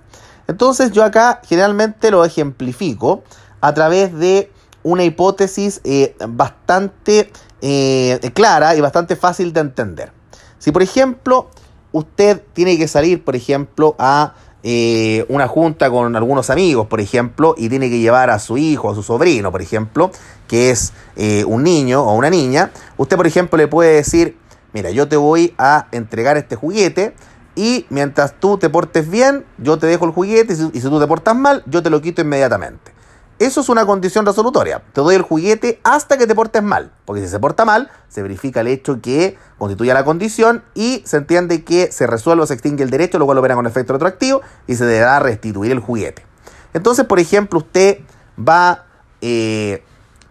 Entonces 0.48 0.92
yo 0.92 1.04
acá 1.04 1.42
generalmente 1.44 2.12
lo 2.12 2.26
ejemplifico 2.26 3.24
a 3.62 3.74
través 3.74 4.18
de 4.18 4.52
una 4.84 5.04
hipótesis 5.04 5.82
eh, 5.84 6.15
bastante 6.28 7.32
eh, 7.62 8.20
clara 8.34 8.76
y 8.76 8.82
bastante 8.82 9.15
fácil 9.15 9.54
de 9.54 9.60
entender. 9.62 10.18
Si, 10.60 10.72
por 10.72 10.84
ejemplo, 10.84 11.50
usted 11.91 12.41
tiene 12.54 12.78
que 12.78 12.88
salir, 12.88 13.24
por 13.24 13.36
ejemplo, 13.36 13.95
a 13.98 14.36
eh, 14.62 15.26
una 15.30 15.48
junta 15.48 15.89
con 15.89 16.15
algunos 16.15 16.50
amigos, 16.50 16.88
por 16.88 17.00
ejemplo, 17.00 17.56
y 17.58 17.69
tiene 17.69 17.89
que 17.89 18.00
llevar 18.00 18.30
a 18.30 18.39
su 18.39 18.58
hijo, 18.58 18.91
a 18.91 18.95
su 18.95 19.04
sobrino, 19.04 19.52
por 19.52 19.62
ejemplo, 19.62 20.12
que 20.48 20.72
es 20.72 20.91
eh, 21.15 21.45
un 21.45 21.63
niño 21.63 22.04
o 22.04 22.13
una 22.13 22.30
niña, 22.30 22.72
usted, 22.98 23.15
por 23.15 23.26
ejemplo, 23.26 23.58
le 23.58 23.67
puede 23.67 23.95
decir, 23.95 24.38
mira, 24.74 24.91
yo 24.91 25.08
te 25.08 25.15
voy 25.15 25.54
a 25.58 25.88
entregar 25.91 26.36
este 26.36 26.58
juguete 26.58 27.13
y 27.56 27.86
mientras 27.89 28.34
tú 28.39 28.58
te 28.58 28.69
portes 28.69 29.10
bien, 29.10 29.45
yo 29.58 29.78
te 29.78 29.88
dejo 29.88 30.06
el 30.06 30.12
juguete 30.12 30.54
y 30.74 30.82
si 30.82 30.89
tú 30.89 31.00
te 31.00 31.08
portas 31.08 31.36
mal, 31.36 31.63
yo 31.65 31.82
te 31.82 31.89
lo 31.89 32.02
quito 32.02 32.22
inmediatamente. 32.22 32.98
Eso 33.39 33.62
es 33.62 33.69
una 33.69 33.86
condición 33.86 34.25
resolutoria. 34.25 34.84
Te 34.91 34.99
doy 34.99 35.15
el 35.15 35.21
juguete 35.21 35.80
hasta 35.86 36.17
que 36.17 36.28
te 36.28 36.36
portes 36.36 36.62
mal. 36.62 36.91
Porque 37.06 37.21
si 37.21 37.30
se 37.30 37.39
porta 37.39 37.63
mal, 37.63 37.89
se 38.10 38.21
verifica 38.21 38.60
el 38.60 38.67
hecho 38.67 38.99
que 39.02 39.38
constituye 39.58 39.93
la 39.93 40.04
condición 40.04 40.62
y 40.75 41.02
se 41.06 41.15
entiende 41.15 41.63
que 41.63 41.89
se 41.89 42.06
resuelve 42.06 42.43
o 42.43 42.45
se 42.45 42.54
extingue 42.54 42.84
el 42.84 42.89
derecho, 42.89 43.17
lo 43.17 43.25
cual 43.25 43.38
opera 43.38 43.56
con 43.56 43.65
efecto 43.65 43.93
retroactivo 43.93 44.41
y 44.67 44.75
se 44.75 44.86
deberá 44.86 45.19
restituir 45.19 45.71
el 45.71 45.80
juguete. 45.80 46.25
Entonces, 46.73 47.06
por 47.06 47.17
ejemplo, 47.17 47.60
usted 47.60 47.99
va 48.38 48.84
eh, 49.21 49.84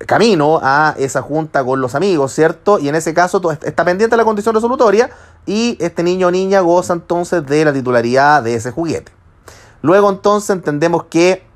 camino 0.07 0.61
a 0.62 0.94
esa 0.99 1.23
junta 1.23 1.64
con 1.64 1.81
los 1.81 1.94
amigos, 1.94 2.33
¿cierto? 2.35 2.79
Y 2.79 2.90
en 2.90 2.94
ese 2.94 3.14
caso 3.14 3.40
está 3.51 3.87
pendiente 3.87 4.18
la 4.18 4.25
condición 4.25 4.55
resolutoria 4.55 5.09
y 5.47 5.79
este 5.81 6.03
niño 6.03 6.27
o 6.27 6.31
niña 6.31 6.61
goza 6.61 6.92
entonces 6.92 7.44
de 7.47 7.64
la 7.64 7.73
titularidad 7.73 8.42
de 8.42 8.55
ese 8.55 8.71
juguete. 8.71 9.12
Luego 9.81 10.11
entonces 10.11 10.51
entendemos 10.51 11.05
que 11.05 11.48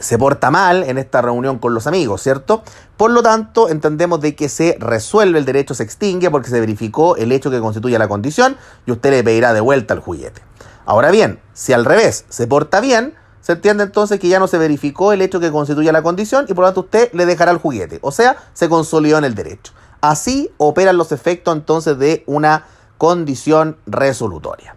se 0.00 0.18
porta 0.18 0.50
mal 0.50 0.82
en 0.82 0.98
esta 0.98 1.22
reunión 1.22 1.58
con 1.58 1.74
los 1.74 1.86
amigos, 1.86 2.22
¿cierto? 2.22 2.62
Por 2.96 3.10
lo 3.10 3.22
tanto, 3.22 3.68
entendemos 3.68 4.20
de 4.20 4.34
que 4.34 4.48
se 4.48 4.76
resuelve 4.80 5.38
el 5.38 5.44
derecho, 5.44 5.74
se 5.74 5.82
extingue 5.82 6.30
porque 6.30 6.50
se 6.50 6.60
verificó 6.60 7.16
el 7.16 7.32
hecho 7.32 7.50
que 7.50 7.60
constituye 7.60 7.98
la 7.98 8.08
condición 8.08 8.56
y 8.86 8.92
usted 8.92 9.10
le 9.10 9.24
pedirá 9.24 9.52
de 9.52 9.60
vuelta 9.60 9.94
el 9.94 10.00
juguete. 10.00 10.42
Ahora 10.86 11.10
bien, 11.10 11.40
si 11.52 11.72
al 11.72 11.84
revés 11.84 12.24
se 12.28 12.46
porta 12.46 12.80
bien, 12.80 13.14
se 13.40 13.52
entiende 13.52 13.84
entonces 13.84 14.20
que 14.20 14.28
ya 14.28 14.38
no 14.38 14.48
se 14.48 14.58
verificó 14.58 15.12
el 15.12 15.22
hecho 15.22 15.40
que 15.40 15.50
constituye 15.50 15.92
la 15.92 16.02
condición 16.02 16.46
y 16.48 16.54
por 16.54 16.62
lo 16.62 16.68
tanto 16.68 16.80
usted 16.80 17.10
le 17.12 17.26
dejará 17.26 17.52
el 17.52 17.58
juguete. 17.58 17.98
O 18.02 18.12
sea, 18.12 18.36
se 18.52 18.68
consolidó 18.68 19.18
en 19.18 19.24
el 19.24 19.34
derecho. 19.34 19.72
Así 20.00 20.50
operan 20.56 20.96
los 20.96 21.12
efectos 21.12 21.54
entonces 21.54 21.98
de 21.98 22.24
una 22.26 22.66
condición 22.98 23.76
resolutoria. 23.86 24.76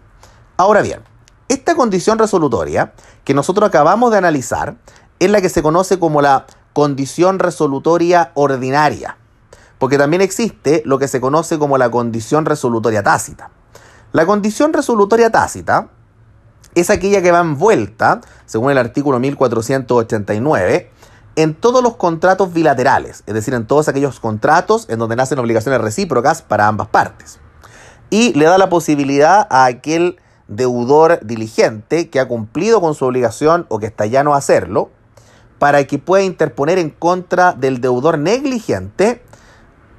Ahora 0.56 0.82
bien, 0.82 1.00
esta 1.48 1.74
condición 1.74 2.18
resolutoria 2.18 2.94
que 3.24 3.34
nosotros 3.34 3.68
acabamos 3.68 4.10
de 4.10 4.18
analizar 4.18 4.76
es 5.18 5.30
la 5.30 5.40
que 5.40 5.48
se 5.48 5.62
conoce 5.62 5.98
como 5.98 6.22
la 6.22 6.46
condición 6.72 7.38
resolutoria 7.38 8.32
ordinaria. 8.34 9.16
porque 9.78 9.98
también 9.98 10.22
existe 10.22 10.82
lo 10.86 10.98
que 10.98 11.08
se 11.08 11.20
conoce 11.20 11.58
como 11.58 11.76
la 11.76 11.90
condición 11.90 12.46
resolutoria 12.46 13.02
tácita. 13.02 13.50
La 14.12 14.24
condición 14.24 14.72
resolutoria 14.72 15.30
tácita 15.30 15.88
es 16.74 16.88
aquella 16.88 17.20
que 17.20 17.32
va 17.32 17.40
envuelta, 17.40 18.20
según 18.46 18.70
el 18.70 18.78
artículo 18.78 19.18
1489, 19.18 20.90
en 21.36 21.54
todos 21.54 21.82
los 21.82 21.96
contratos 21.96 22.52
bilaterales, 22.52 23.24
es 23.26 23.34
decir, 23.34 23.52
en 23.54 23.66
todos 23.66 23.88
aquellos 23.88 24.20
contratos 24.20 24.86
en 24.88 25.00
donde 25.00 25.16
nacen 25.16 25.38
obligaciones 25.38 25.80
recíprocas 25.80 26.42
para 26.42 26.68
ambas 26.68 26.88
partes. 26.88 27.40
Y 28.08 28.32
le 28.34 28.44
da 28.46 28.56
la 28.56 28.68
posibilidad 28.68 29.46
a 29.50 29.64
aquel 29.64 30.18
deudor 30.46 31.18
diligente 31.22 32.08
que 32.08 32.20
ha 32.20 32.28
cumplido 32.28 32.80
con 32.80 32.94
su 32.94 33.04
obligación 33.04 33.66
o 33.68 33.78
que 33.78 33.86
está 33.86 34.06
ya 34.06 34.22
no 34.22 34.34
a 34.34 34.38
hacerlo, 34.38 34.90
para 35.64 35.86
que 35.86 35.98
pueda 35.98 36.22
interponer 36.22 36.78
en 36.78 36.90
contra 36.90 37.54
del 37.54 37.80
deudor 37.80 38.18
negligente 38.18 39.22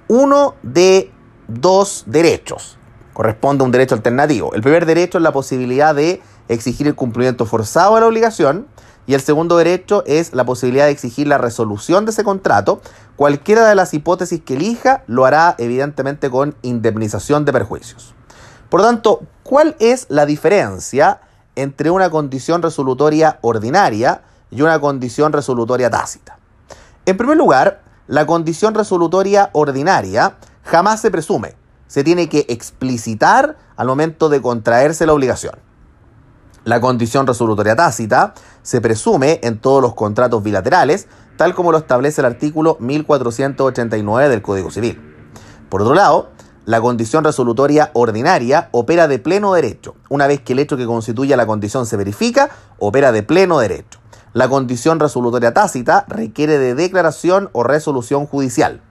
uno 0.07 0.53
de 0.61 1.11
dos 1.47 2.03
derechos. 2.05 2.77
Corresponde 3.13 3.63
a 3.63 3.65
un 3.65 3.71
derecho 3.71 3.95
alternativo. 3.95 4.53
El 4.53 4.61
primer 4.61 4.85
derecho 4.85 5.17
es 5.17 5.23
la 5.23 5.33
posibilidad 5.33 5.95
de 5.95 6.21
exigir 6.49 6.85
el 6.85 6.93
cumplimiento 6.93 7.47
forzado 7.47 7.95
de 7.95 8.01
la 8.01 8.05
obligación 8.05 8.67
y 9.07 9.15
el 9.15 9.21
segundo 9.21 9.57
derecho 9.57 10.03
es 10.05 10.35
la 10.35 10.45
posibilidad 10.45 10.85
de 10.85 10.91
exigir 10.91 11.25
la 11.25 11.39
resolución 11.39 12.05
de 12.05 12.11
ese 12.11 12.23
contrato. 12.23 12.79
Cualquiera 13.15 13.67
de 13.67 13.73
las 13.73 13.91
hipótesis 13.95 14.41
que 14.45 14.53
elija 14.53 15.03
lo 15.07 15.25
hará 15.25 15.55
evidentemente 15.57 16.29
con 16.29 16.53
indemnización 16.61 17.43
de 17.43 17.53
perjuicios. 17.53 18.13
Por 18.69 18.81
lo 18.81 18.85
tanto, 18.85 19.23
¿cuál 19.41 19.75
es 19.79 20.05
la 20.09 20.27
diferencia 20.27 21.21
entre 21.55 21.89
una 21.89 22.11
condición 22.11 22.61
resolutoria 22.61 23.39
ordinaria 23.41 24.21
y 24.55 24.61
una 24.61 24.79
condición 24.79 25.33
resolutoria 25.33 25.89
tácita? 25.89 26.37
En 27.05 27.17
primer 27.17 27.37
lugar, 27.37 27.83
la 28.07 28.25
condición 28.25 28.73
resolutoria 28.73 29.49
ordinaria 29.53 30.37
jamás 30.63 31.01
se 31.01 31.11
presume, 31.11 31.55
se 31.87 32.03
tiene 32.03 32.29
que 32.29 32.45
explicitar 32.49 33.57
al 33.75 33.87
momento 33.87 34.29
de 34.29 34.41
contraerse 34.41 35.05
la 35.05 35.13
obligación. 35.13 35.55
La 36.63 36.81
condición 36.81 37.27
resolutoria 37.27 37.75
tácita 37.75 38.33
se 38.63 38.81
presume 38.81 39.39
en 39.43 39.59
todos 39.59 39.81
los 39.83 39.93
contratos 39.93 40.41
bilaterales, 40.41 41.07
tal 41.37 41.53
como 41.53 41.71
lo 41.71 41.77
establece 41.77 42.21
el 42.21 42.25
artículo 42.25 42.77
1489 42.79 44.29
del 44.29 44.41
Código 44.41 44.71
Civil. 44.71 44.99
Por 45.69 45.83
otro 45.83 45.93
lado, 45.93 46.29
la 46.65 46.81
condición 46.81 47.23
resolutoria 47.23 47.91
ordinaria 47.93 48.69
opera 48.71 49.07
de 49.07 49.19
pleno 49.19 49.53
derecho. 49.53 49.93
Una 50.09 50.25
vez 50.25 50.41
que 50.41 50.53
el 50.53 50.59
hecho 50.59 50.77
que 50.77 50.87
constituye 50.87 51.37
la 51.37 51.45
condición 51.45 51.85
se 51.85 51.97
verifica, 51.97 52.49
opera 52.79 53.11
de 53.11 53.21
pleno 53.21 53.59
derecho. 53.59 53.99
La 54.35 54.49
condición 54.49 54.99
resolutoria 54.99 55.53
tácita 55.53 56.03
requiere 56.09 56.57
de 56.57 56.75
declaración 56.75 57.49
o 57.53 57.63
resolución 57.63 58.25
judicial. 58.25 58.81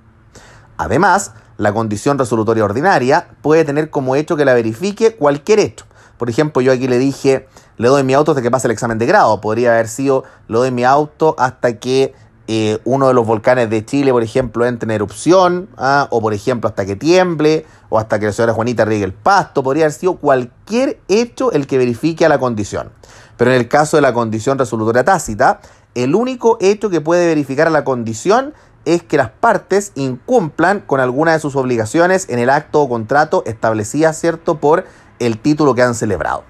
Además, 0.79 1.35
la 1.59 1.75
condición 1.75 2.19
resolutoria 2.19 2.65
ordinaria 2.65 3.29
puede 3.43 3.67
tener 3.67 3.91
como 3.91 4.17
hecho 4.17 4.39
que 4.39 4.47
la 4.47 4.55
verifique 4.55 5.17
cualquier 5.17 5.59
hecho, 5.59 5.85
por 6.17 6.31
ejemplo, 6.31 6.63
yo 6.63 6.73
aquí 6.73 6.89
le 6.89 6.99
dije, 6.99 7.47
le 7.77 7.89
doy 7.89 8.05
mi 8.05 8.15
auto 8.15 8.31
hasta 8.31 8.41
que 8.41 8.51
pase 8.51 8.69
el 8.69 8.73
examen 8.73 8.97
de 8.97 9.05
grado. 9.05 9.43
Podría 9.43 9.73
haber 9.73 9.89
sido, 9.89 10.25
le 10.49 10.57
doy 10.57 10.71
mi 10.71 10.85
auto 10.85 11.35
hasta 11.39 11.79
que 11.79 12.15
eh, 12.47 12.79
uno 12.85 13.09
de 13.09 13.15
los 13.15 13.27
volcanes 13.27 13.69
de 13.69 13.85
Chile, 13.85 14.13
por 14.13 14.23
ejemplo, 14.23 14.65
entre 14.65 14.87
en 14.87 14.91
erupción, 14.93 15.69
¿ah? 15.77 16.07
o 16.11 16.21
por 16.21 16.33
ejemplo, 16.33 16.69
hasta 16.69 16.87
que 16.87 16.97
tiemble, 16.97 17.67
o 17.89 17.99
hasta 17.99 18.19
que 18.19 18.27
la 18.27 18.33
señora 18.33 18.55
Juanita 18.55 18.85
riegue 18.85 19.05
el 19.05 19.13
pasto. 19.13 19.63
Podría 19.63 19.85
haber 19.85 19.93
sido 19.93 20.17
cualquier 20.17 21.01
hecho 21.09 21.53
el 21.53 21.67
que 21.67 21.79
verifique 21.79 22.25
a 22.25 22.29
la 22.29 22.39
condición. 22.39 22.91
Pero 23.37 23.51
en 23.51 23.57
el 23.57 23.68
caso 23.68 23.97
de 23.97 24.03
la 24.03 24.12
condición 24.12 24.59
resolutoria 24.59 25.05
tácita, 25.05 25.61
el 25.94 26.14
único 26.14 26.59
hecho 26.61 26.90
que 26.90 27.01
puede 27.01 27.27
verificar 27.27 27.70
la 27.70 27.85
condición 27.85 28.55
es 28.85 29.03
que 29.03 29.16
las 29.16 29.31
partes 29.31 29.92
incumplan 29.94 30.81
con 30.81 31.01
alguna 31.01 31.33
de 31.33 31.40
sus 31.40 31.57
obligaciones 31.57 32.29
en 32.29 32.38
el 32.38 32.51
acto 32.51 32.83
o 32.83 32.88
contrato 32.88 33.42
establecidas, 33.47 34.18
¿cierto?, 34.18 34.61
por 34.61 34.85
el 35.18 35.38
título 35.38 35.75
que 35.75 35.83
han 35.83 35.94
celebrado. 35.94 36.44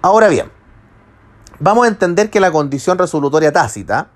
Ahora 0.00 0.28
bien, 0.28 0.50
vamos 1.58 1.84
a 1.84 1.88
entender 1.88 2.30
que 2.30 2.40
la 2.40 2.50
condición 2.50 2.98
resolutoria 2.98 3.52
tácita 3.52 4.08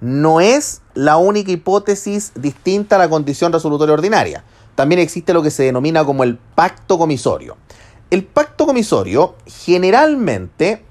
no 0.00 0.40
es 0.40 0.80
la 0.94 1.16
única 1.16 1.50
hipótesis 1.50 2.32
distinta 2.34 2.96
a 2.96 2.98
la 3.00 3.10
condición 3.10 3.52
resolutoria 3.52 3.94
ordinaria. 3.94 4.44
También 4.74 5.00
existe 5.00 5.34
lo 5.34 5.42
que 5.42 5.50
se 5.50 5.64
denomina 5.64 6.04
como 6.04 6.24
el 6.24 6.38
pacto 6.38 6.98
comisorio. 6.98 7.56
El 8.10 8.24
pacto 8.24 8.66
comisorio 8.66 9.34
generalmente 9.46 10.84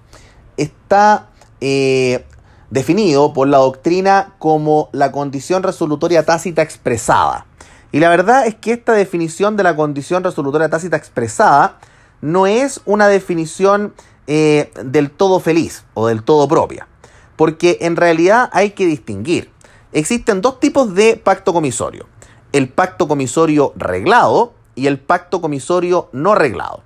está 0.61 1.29
eh, 1.61 2.25
definido 2.69 3.33
por 3.33 3.47
la 3.47 3.57
doctrina 3.57 4.35
como 4.37 4.89
la 4.91 5.11
condición 5.11 5.63
resolutoria 5.63 6.25
tácita 6.25 6.61
expresada. 6.61 7.45
Y 7.91 7.99
la 7.99 8.09
verdad 8.09 8.45
es 8.45 8.55
que 8.55 8.73
esta 8.73 8.93
definición 8.93 9.57
de 9.57 9.63
la 9.63 9.75
condición 9.75 10.23
resolutoria 10.23 10.69
tácita 10.69 10.97
expresada 10.97 11.79
no 12.21 12.45
es 12.45 12.81
una 12.85 13.07
definición 13.07 13.93
eh, 14.27 14.71
del 14.83 15.09
todo 15.09 15.39
feliz 15.39 15.85
o 15.95 16.07
del 16.07 16.23
todo 16.23 16.47
propia, 16.47 16.87
porque 17.35 17.79
en 17.81 17.95
realidad 17.95 18.49
hay 18.53 18.71
que 18.71 18.85
distinguir. 18.85 19.51
Existen 19.91 20.41
dos 20.41 20.59
tipos 20.59 20.93
de 20.93 21.15
pacto 21.15 21.51
comisorio, 21.51 22.07
el 22.51 22.69
pacto 22.69 23.07
comisorio 23.07 23.73
reglado 23.75 24.53
y 24.75 24.85
el 24.85 24.99
pacto 24.99 25.41
comisorio 25.41 26.09
no 26.11 26.35
reglado. 26.35 26.83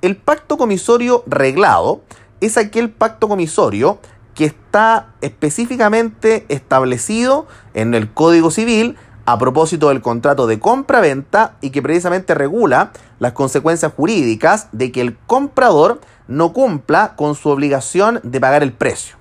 El 0.00 0.16
pacto 0.16 0.56
comisorio 0.56 1.24
reglado 1.26 2.02
es 2.40 2.56
aquel 2.56 2.90
pacto 2.90 3.28
comisorio 3.28 3.98
que 4.34 4.44
está 4.44 5.08
específicamente 5.20 6.46
establecido 6.48 7.46
en 7.74 7.94
el 7.94 8.12
Código 8.12 8.50
Civil 8.50 8.96
a 9.26 9.36
propósito 9.36 9.88
del 9.88 10.00
contrato 10.00 10.46
de 10.46 10.58
compra-venta 10.58 11.56
y 11.60 11.70
que 11.70 11.82
precisamente 11.82 12.34
regula 12.34 12.92
las 13.18 13.32
consecuencias 13.32 13.92
jurídicas 13.92 14.68
de 14.72 14.90
que 14.90 15.00
el 15.00 15.18
comprador 15.26 16.00
no 16.28 16.52
cumpla 16.52 17.14
con 17.16 17.34
su 17.34 17.50
obligación 17.50 18.20
de 18.22 18.40
pagar 18.40 18.62
el 18.62 18.72
precio. 18.72 19.16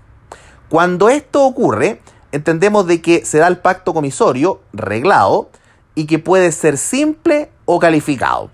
Cuando 0.69 1.09
esto 1.09 1.43
ocurre, 1.43 2.01
entendemos 2.31 2.87
de 2.87 3.01
que 3.01 3.25
se 3.25 3.39
da 3.39 3.47
el 3.47 3.57
pacto 3.57 3.93
comisorio 3.93 4.61
reglado 4.71 5.49
y 5.95 6.05
que 6.05 6.19
puede 6.19 6.51
ser 6.51 6.77
simple 6.77 7.49
o 7.65 7.79
calificado. 7.79 8.51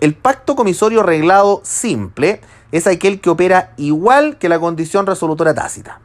El 0.00 0.14
pacto 0.14 0.56
comisorio 0.56 1.02
reglado 1.02 1.60
simple 1.62 2.40
es 2.76 2.86
aquel 2.86 3.20
que 3.20 3.30
opera 3.30 3.72
igual 3.76 4.38
que 4.38 4.48
la 4.48 4.58
condición 4.58 5.06
resolutora 5.06 5.54
tácita. 5.54 6.00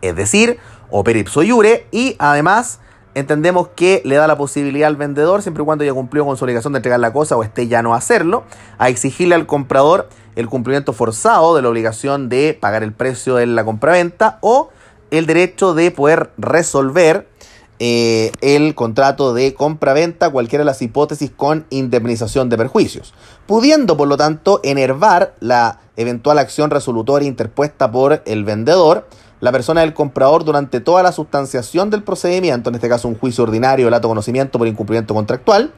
Es 0.00 0.16
decir, 0.16 0.58
opera 0.90 1.18
ipso 1.18 1.42
iure 1.42 1.86
y 1.90 2.16
además 2.18 2.80
entendemos 3.14 3.68
que 3.68 4.02
le 4.04 4.16
da 4.16 4.26
la 4.26 4.36
posibilidad 4.36 4.88
al 4.88 4.96
vendedor, 4.96 5.42
siempre 5.42 5.62
y 5.62 5.66
cuando 5.66 5.84
haya 5.84 5.94
cumplido 5.94 6.24
con 6.26 6.36
su 6.36 6.44
obligación 6.44 6.72
de 6.72 6.78
entregar 6.78 7.00
la 7.00 7.12
cosa 7.12 7.36
o 7.36 7.42
esté 7.42 7.68
ya 7.68 7.82
no 7.82 7.94
hacerlo, 7.94 8.44
a 8.78 8.88
exigirle 8.88 9.34
al 9.34 9.46
comprador 9.46 10.08
el 10.34 10.48
cumplimiento 10.48 10.92
forzado 10.92 11.54
de 11.54 11.62
la 11.62 11.68
obligación 11.68 12.28
de 12.28 12.56
pagar 12.58 12.82
el 12.82 12.92
precio 12.92 13.36
de 13.36 13.46
la 13.46 13.64
compraventa 13.64 14.38
o 14.40 14.70
el 15.10 15.26
derecho 15.26 15.74
de 15.74 15.90
poder 15.90 16.30
resolver 16.38 17.28
eh, 17.78 18.32
el 18.40 18.74
contrato 18.74 19.34
de 19.34 19.54
compra-venta, 19.54 20.30
cualquiera 20.30 20.62
de 20.62 20.66
las 20.66 20.82
hipótesis 20.82 21.30
con 21.30 21.66
indemnización 21.70 22.48
de 22.48 22.56
perjuicios, 22.56 23.14
pudiendo 23.46 23.96
por 23.96 24.08
lo 24.08 24.16
tanto 24.16 24.60
enervar 24.62 25.34
la 25.40 25.80
eventual 25.96 26.38
acción 26.38 26.70
resolutoria 26.70 27.28
interpuesta 27.28 27.90
por 27.90 28.22
el 28.24 28.44
vendedor 28.44 29.06
la 29.42 29.50
persona 29.50 29.80
del 29.80 29.92
comprador 29.92 30.44
durante 30.44 30.78
toda 30.78 31.02
la 31.02 31.10
sustanciación 31.10 31.90
del 31.90 32.04
procedimiento, 32.04 32.70
en 32.70 32.76
este 32.76 32.88
caso 32.88 33.08
un 33.08 33.18
juicio 33.18 33.42
ordinario, 33.42 33.88
el 33.88 33.94
alto 33.94 34.06
conocimiento 34.06 34.56
por 34.56 34.68
incumplimiento 34.68 35.14
contractual, 35.14 35.72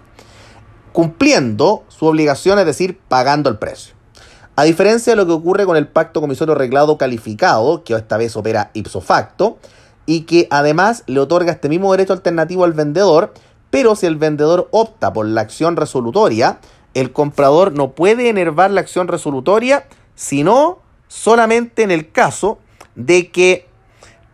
cumpliendo 0.92 1.82
su 1.88 2.04
obligación, 2.04 2.58
es 2.58 2.66
decir, 2.66 3.00
pagando 3.08 3.48
el 3.48 3.56
precio. 3.56 3.94
A 4.54 4.64
diferencia 4.64 5.12
de 5.12 5.16
lo 5.16 5.24
que 5.24 5.32
ocurre 5.32 5.64
con 5.64 5.78
el 5.78 5.88
pacto 5.88 6.20
comisorio 6.20 6.54
reglado 6.54 6.98
calificado, 6.98 7.84
que 7.84 7.94
esta 7.94 8.18
vez 8.18 8.36
opera 8.36 8.70
ipso 8.74 9.00
facto, 9.00 9.56
y 10.06 10.22
que 10.22 10.46
además 10.50 11.04
le 11.06 11.20
otorga 11.20 11.52
este 11.52 11.68
mismo 11.68 11.90
derecho 11.92 12.12
alternativo 12.12 12.64
al 12.64 12.72
vendedor, 12.72 13.32
pero 13.70 13.96
si 13.96 14.06
el 14.06 14.16
vendedor 14.16 14.68
opta 14.70 15.12
por 15.12 15.26
la 15.26 15.40
acción 15.40 15.76
resolutoria, 15.76 16.58
el 16.94 17.12
comprador 17.12 17.72
no 17.72 17.92
puede 17.92 18.28
enervar 18.28 18.70
la 18.70 18.80
acción 18.80 19.08
resolutoria, 19.08 19.86
sino 20.14 20.78
solamente 21.08 21.82
en 21.82 21.90
el 21.90 22.10
caso 22.10 22.58
de 22.94 23.30
que 23.30 23.66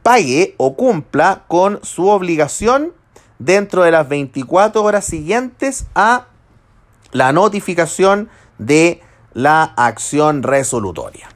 pague 0.03 0.55
o 0.59 0.75
cumpla 0.77 1.45
con 1.49 1.81
su 1.83 2.09
obligación 2.09 2.93
dentro 3.39 3.83
de 3.83 3.91
las 3.91 4.09
24 4.09 4.83
horas 4.83 5.05
siguientes 5.05 5.87
a 5.95 6.27
la 7.13 7.33
notificación 7.33 8.29
de 8.59 9.01
la 9.33 9.63
acción 9.63 10.43
resolutoria. 10.43 11.29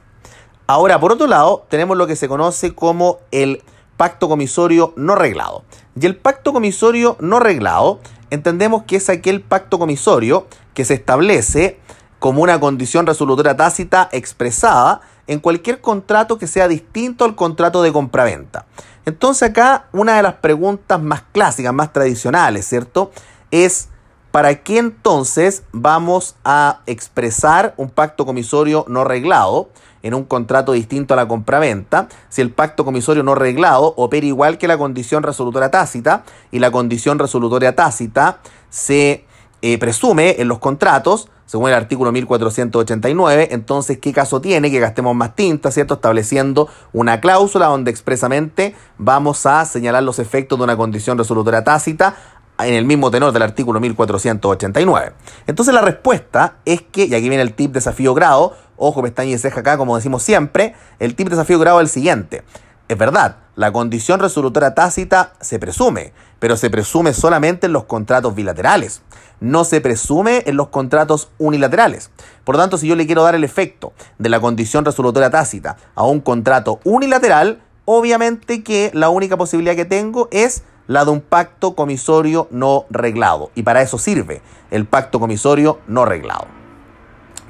Ahora, 0.67 0.99
por 0.99 1.11
otro 1.11 1.27
lado, 1.27 1.65
tenemos 1.69 1.97
lo 1.97 2.07
que 2.07 2.15
se 2.15 2.27
conoce 2.27 2.73
como 2.73 3.19
el 3.31 3.63
pacto 3.97 4.27
comisorio 4.27 4.93
no 4.95 5.15
reglado. 5.15 5.63
Y 5.99 6.05
el 6.05 6.15
pacto 6.15 6.53
comisorio 6.53 7.17
no 7.19 7.39
reglado 7.39 7.99
entendemos 8.29 8.83
que 8.83 8.97
es 8.97 9.09
aquel 9.09 9.41
pacto 9.41 9.79
comisorio 9.79 10.47
que 10.73 10.85
se 10.85 10.95
establece 10.95 11.79
como 12.19 12.41
una 12.41 12.59
condición 12.59 13.05
resolutoria 13.05 13.55
tácita 13.55 14.09
expresada 14.11 15.01
en 15.27 15.39
cualquier 15.39 15.81
contrato 15.81 16.37
que 16.37 16.47
sea 16.47 16.67
distinto 16.67 17.25
al 17.25 17.35
contrato 17.35 17.81
de 17.81 17.93
compraventa. 17.93 18.65
Entonces 19.05 19.49
acá 19.49 19.87
una 19.91 20.17
de 20.17 20.23
las 20.23 20.35
preguntas 20.35 21.01
más 21.01 21.23
clásicas, 21.31 21.73
más 21.73 21.93
tradicionales, 21.93 22.67
¿cierto? 22.67 23.11
es 23.51 23.89
¿para 24.35 24.55
qué 24.55 24.79
entonces 24.79 25.63
vamos 25.71 26.35
a 26.43 26.81
expresar 26.87 27.73
un 27.77 27.89
pacto 27.89 28.25
comisorio 28.25 28.83
no 28.89 29.05
reglado 29.05 29.69
en 30.03 30.13
un 30.13 30.25
contrato 30.25 30.73
distinto 30.73 31.13
a 31.13 31.17
la 31.17 31.25
compraventa 31.25 32.09
si 32.27 32.41
el 32.41 32.51
pacto 32.51 32.83
comisorio 32.83 33.23
no 33.23 33.33
reglado 33.33 33.93
opera 33.95 34.25
igual 34.25 34.57
que 34.57 34.67
la 34.67 34.77
condición 34.77 35.23
resolutoria 35.23 35.71
tácita 35.71 36.25
y 36.51 36.59
la 36.59 36.69
condición 36.69 37.17
resolutoria 37.17 37.77
tácita 37.77 38.39
se 38.69 39.23
eh, 39.61 39.77
presume 39.77 40.35
en 40.39 40.49
los 40.49 40.59
contratos 40.59 41.29
según 41.45 41.69
el 41.69 41.75
artículo 41.75 42.11
1489, 42.11 43.49
entonces, 43.51 43.99
¿qué 43.99 44.11
caso 44.11 44.41
tiene 44.41 44.71
que 44.71 44.79
gastemos 44.79 45.15
más 45.15 45.35
tinta, 45.35 45.69
¿cierto? 45.69 45.93
Estableciendo 45.93 46.67
una 46.91 47.21
cláusula 47.21 47.67
donde 47.67 47.91
expresamente 47.91 48.75
vamos 48.97 49.45
a 49.45 49.63
señalar 49.65 50.01
los 50.01 50.17
efectos 50.17 50.57
de 50.57 50.63
una 50.63 50.75
condición 50.75 51.19
resolutoria 51.19 51.63
tácita 51.63 52.15
en 52.59 52.73
el 52.73 52.85
mismo 52.85 53.11
tenor 53.11 53.31
del 53.31 53.41
artículo 53.41 53.79
1489. 53.79 55.13
Entonces 55.47 55.73
la 55.73 55.81
respuesta 55.81 56.55
es 56.65 56.81
que, 56.81 57.05
y 57.05 57.15
aquí 57.15 57.29
viene 57.29 57.41
el 57.41 57.53
tip 57.53 57.71
desafío 57.71 58.13
grado, 58.13 58.55
ojo, 58.77 59.01
pestaña 59.01 59.31
y 59.31 59.37
ceja 59.37 59.59
acá, 59.59 59.77
como 59.77 59.95
decimos 59.95 60.23
siempre, 60.23 60.75
el 60.99 61.15
tip 61.15 61.29
desafío 61.29 61.59
grado 61.59 61.79
es 61.79 61.85
el 61.85 61.89
siguiente. 61.89 62.43
Es 62.87 62.97
verdad, 62.97 63.37
la 63.55 63.71
condición 63.71 64.19
resolutoria 64.19 64.75
tácita 64.75 65.33
se 65.41 65.59
presume, 65.59 66.13
pero 66.39 66.55
se 66.55 66.69
presume 66.69 67.13
solamente 67.13 67.65
en 67.65 67.73
los 67.73 67.85
contratos 67.85 68.35
bilaterales 68.35 69.01
no 69.39 69.63
se 69.63 69.81
presume 69.81 70.43
en 70.45 70.57
los 70.57 70.69
contratos 70.69 71.29
unilaterales. 71.37 72.09
Por 72.43 72.55
lo 72.55 72.61
tanto, 72.61 72.77
si 72.77 72.87
yo 72.87 72.95
le 72.95 73.05
quiero 73.05 73.23
dar 73.23 73.35
el 73.35 73.43
efecto 73.43 73.93
de 74.17 74.29
la 74.29 74.39
condición 74.39 74.85
resolutoria 74.85 75.29
tácita 75.29 75.77
a 75.95 76.03
un 76.03 76.19
contrato 76.19 76.79
unilateral, 76.83 77.61
obviamente 77.85 78.63
que 78.63 78.91
la 78.93 79.09
única 79.09 79.37
posibilidad 79.37 79.75
que 79.75 79.85
tengo 79.85 80.27
es 80.31 80.63
la 80.87 81.05
de 81.05 81.11
un 81.11 81.21
pacto 81.21 81.75
comisorio 81.75 82.47
no 82.51 82.85
reglado. 82.89 83.51
Y 83.55 83.63
para 83.63 83.81
eso 83.81 83.97
sirve 83.97 84.41
el 84.71 84.85
pacto 84.85 85.19
comisorio 85.19 85.79
no 85.87 86.05
reglado. 86.05 86.47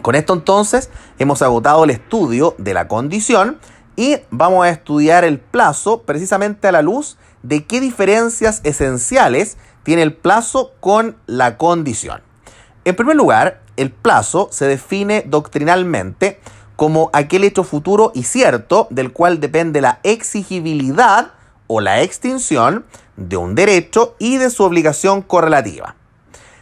Con 0.01 0.15
esto 0.15 0.33
entonces 0.33 0.89
hemos 1.17 1.41
agotado 1.41 1.83
el 1.83 1.89
estudio 1.89 2.55
de 2.57 2.73
la 2.73 2.87
condición 2.87 3.57
y 3.95 4.17
vamos 4.29 4.65
a 4.65 4.69
estudiar 4.69 5.23
el 5.23 5.39
plazo 5.39 6.01
precisamente 6.01 6.67
a 6.67 6.71
la 6.71 6.81
luz 6.81 7.17
de 7.43 7.65
qué 7.65 7.79
diferencias 7.79 8.61
esenciales 8.63 9.57
tiene 9.83 10.01
el 10.01 10.13
plazo 10.13 10.73
con 10.79 11.15
la 11.25 11.57
condición. 11.57 12.21
En 12.83 12.95
primer 12.95 13.15
lugar, 13.15 13.61
el 13.77 13.91
plazo 13.91 14.49
se 14.51 14.67
define 14.67 15.23
doctrinalmente 15.25 16.39
como 16.75 17.09
aquel 17.13 17.43
hecho 17.43 17.63
futuro 17.63 18.11
y 18.13 18.23
cierto 18.23 18.87
del 18.89 19.13
cual 19.13 19.39
depende 19.39 19.81
la 19.81 19.99
exigibilidad 20.03 21.34
o 21.67 21.81
la 21.81 22.01
extinción 22.01 22.85
de 23.17 23.37
un 23.37 23.55
derecho 23.55 24.15
y 24.19 24.37
de 24.37 24.49
su 24.49 24.63
obligación 24.63 25.21
correlativa. 25.21 25.95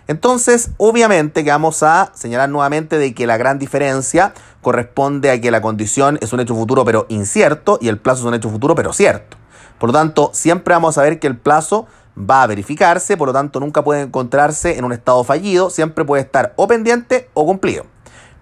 Entonces, 0.08 0.72
obviamente 0.78 1.44
que 1.44 1.50
vamos 1.50 1.82
a 1.82 2.12
señalar 2.14 2.50
nuevamente 2.50 2.98
de 2.98 3.14
que 3.14 3.26
la 3.26 3.38
gran 3.38 3.58
diferencia 3.58 4.34
corresponde 4.62 5.32
a 5.32 5.40
que 5.40 5.52
la 5.52 5.62
condición 5.62 6.18
es 6.22 6.34
un 6.34 6.42
hecho 6.42 6.56
futuro 6.56 6.84
pero 6.84 7.06
incierto 7.10 7.78
y 7.82 7.88
el 7.88 7.98
plazo 7.98 8.22
es 8.22 8.28
un 8.28 8.34
hecho 8.34 8.50
futuro 8.50 8.76
pero 8.76 8.92
cierto. 8.92 9.38
Por 9.80 9.90
lo 9.90 9.94
tanto, 9.94 10.32
siempre 10.34 10.74
vamos 10.74 10.98
a 10.98 11.04
ver 11.04 11.20
que 11.20 11.28
el 11.28 11.38
plazo 11.38 11.88
va 12.18 12.44
a 12.44 12.48
verificarse, 12.48 13.18
por 13.18 13.30
lo 13.30 13.34
tanto 13.34 13.60
nunca 13.60 13.84
puede 13.84 14.02
encontrarse 14.02 14.78
en 14.78 14.86
un 14.86 14.94
estado 14.94 15.24
fallido, 15.24 15.70
siempre 15.70 16.06
puede 16.06 16.24
estar 16.24 16.54
o 16.58 16.68
pendiente 16.68 17.30
o 17.34 17.46
cumplido. 17.46 17.86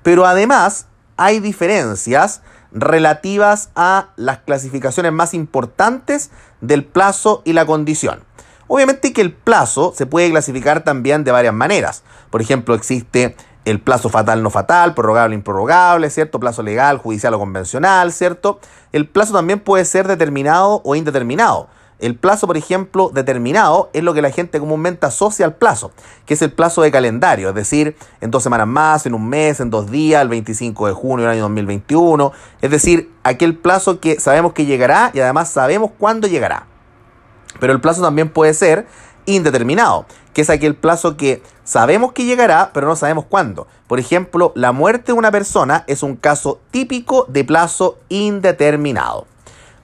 Pero 0.04 0.26
además 0.26 0.88
hay 1.18 1.40
diferencias 1.40 2.42
relativas 2.72 3.70
a 3.76 4.10
las 4.16 4.40
clasificaciones 4.40 5.12
más 5.12 5.34
importantes 5.34 6.32
del 6.62 6.84
plazo 6.86 7.42
y 7.46 7.54
la 7.54 7.66
condición. 7.66 8.24
Obviamente 8.68 9.12
que 9.12 9.22
el 9.22 9.34
plazo 9.34 9.94
se 9.96 10.06
puede 10.06 10.30
clasificar 10.30 10.84
también 10.84 11.24
de 11.24 11.32
varias 11.32 11.54
maneras. 11.54 12.04
Por 12.30 12.42
ejemplo, 12.42 12.74
existe 12.74 13.36
el 13.66 13.80
plazo 13.80 14.10
fatal 14.10 14.42
no 14.42 14.50
fatal, 14.50 14.94
prorrogable 14.94 15.36
improrrogable, 15.36 16.10
¿cierto? 16.10 16.40
Plazo 16.40 16.64
legal, 16.64 16.98
judicial 16.98 17.34
o 17.34 17.40
convencional, 17.40 18.12
¿cierto? 18.12 18.60
El 18.92 19.08
plazo 19.08 19.34
también 19.34 19.60
puede 19.60 19.86
ser 19.86 20.08
determinado 20.08 20.82
o 20.84 20.96
indeterminado. 20.96 21.68
El 22.02 22.16
plazo, 22.16 22.48
por 22.48 22.58
ejemplo, 22.58 23.12
determinado 23.14 23.92
es 23.94 24.04
lo 24.04 24.16
que 24.16 24.24
la 24.24 24.32
gente 24.32 24.60
comúnmente 24.60 25.06
asocia 25.06 25.46
al 25.46 25.54
plazo, 25.54 25.92
que 26.26 26.34
es 26.34 26.42
el 26.42 26.52
plazo 26.52 26.82
de 26.82 26.92
calendario, 26.92 27.50
es 27.50 27.56
decir, 27.56 27.96
en 28.22 28.32
dos 28.32 28.42
semanas 28.42 28.68
más, 28.68 29.06
en 29.06 29.14
un 29.14 29.30
mes, 29.30 29.60
en 29.60 29.70
dos 29.70 29.92
días, 29.92 30.24
el 30.24 30.28
25 30.30 30.88
de 30.88 30.94
junio 30.94 31.26
del 31.26 31.34
año 31.34 31.44
2021, 31.44 32.32
es 32.60 32.72
decir, 32.72 33.12
aquel 33.24 33.56
plazo 33.56 34.00
que 34.00 34.20
sabemos 34.20 34.54
que 34.54 34.66
llegará 34.66 35.12
y 35.14 35.20
además 35.20 35.52
sabemos 35.52 35.92
cuándo 35.96 36.28
llegará. 36.28 36.66
Pero 37.60 37.72
el 37.72 37.82
plazo 37.82 38.02
también 38.02 38.30
puede 38.30 38.56
ser 38.56 38.88
indeterminado, 39.28 40.08
que 40.34 40.42
es 40.42 40.50
aquel 40.50 40.74
plazo 40.74 41.18
que 41.18 41.44
sabemos 41.64 42.14
que 42.14 42.26
llegará, 42.26 42.72
pero 42.74 42.88
no 42.88 42.96
sabemos 42.96 43.26
cuándo. 43.26 43.68
Por 43.86 44.00
ejemplo, 44.00 44.54
la 44.56 44.72
muerte 44.72 45.12
de 45.12 45.20
una 45.20 45.30
persona 45.30 45.84
es 45.86 46.02
un 46.02 46.16
caso 46.16 46.60
típico 46.72 47.28
de 47.30 47.44
plazo 47.44 48.00
indeterminado. 48.10 49.28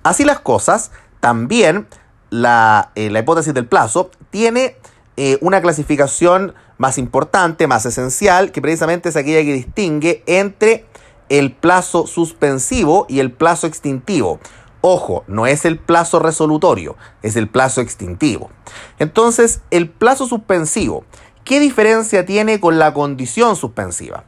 Así 0.02 0.26
las 0.26 0.40
cosas, 0.40 0.90
también 1.20 1.88
la, 2.30 2.92
eh, 2.96 3.10
la 3.10 3.20
hipótesis 3.20 3.54
del 3.54 3.68
plazo 3.68 4.12
tiene 4.30 4.76
eh, 5.16 5.38
una 5.42 5.62
clasificación 5.62 6.54
más 6.78 6.98
importante, 6.98 7.66
más 7.68 7.86
esencial, 7.86 8.52
que 8.52 8.62
precisamente 8.62 9.10
es 9.10 9.16
aquella 9.16 9.42
que 9.42 9.54
distingue 9.54 10.24
entre 10.28 10.86
el 11.30 11.52
plazo 11.54 12.06
suspensivo 12.08 13.06
y 13.10 13.20
el 13.20 13.32
plazo 13.32 13.68
extintivo. 13.68 14.40
Ojo, 14.82 15.24
no 15.28 15.48
es 15.48 15.66
el 15.66 15.80
plazo 15.80 16.20
resolutorio, 16.20 16.96
es 17.24 17.36
el 17.36 17.50
plazo 17.50 17.82
extintivo. 17.82 18.52
Entonces, 19.00 19.62
el 19.72 19.90
plazo 19.90 20.28
suspensivo, 20.28 21.04
¿qué 21.44 21.60
diferencia 21.60 22.26
tiene 22.26 22.60
con 22.60 22.78
la 22.78 22.94
condición 22.94 23.56
suspensiva? 23.56 24.24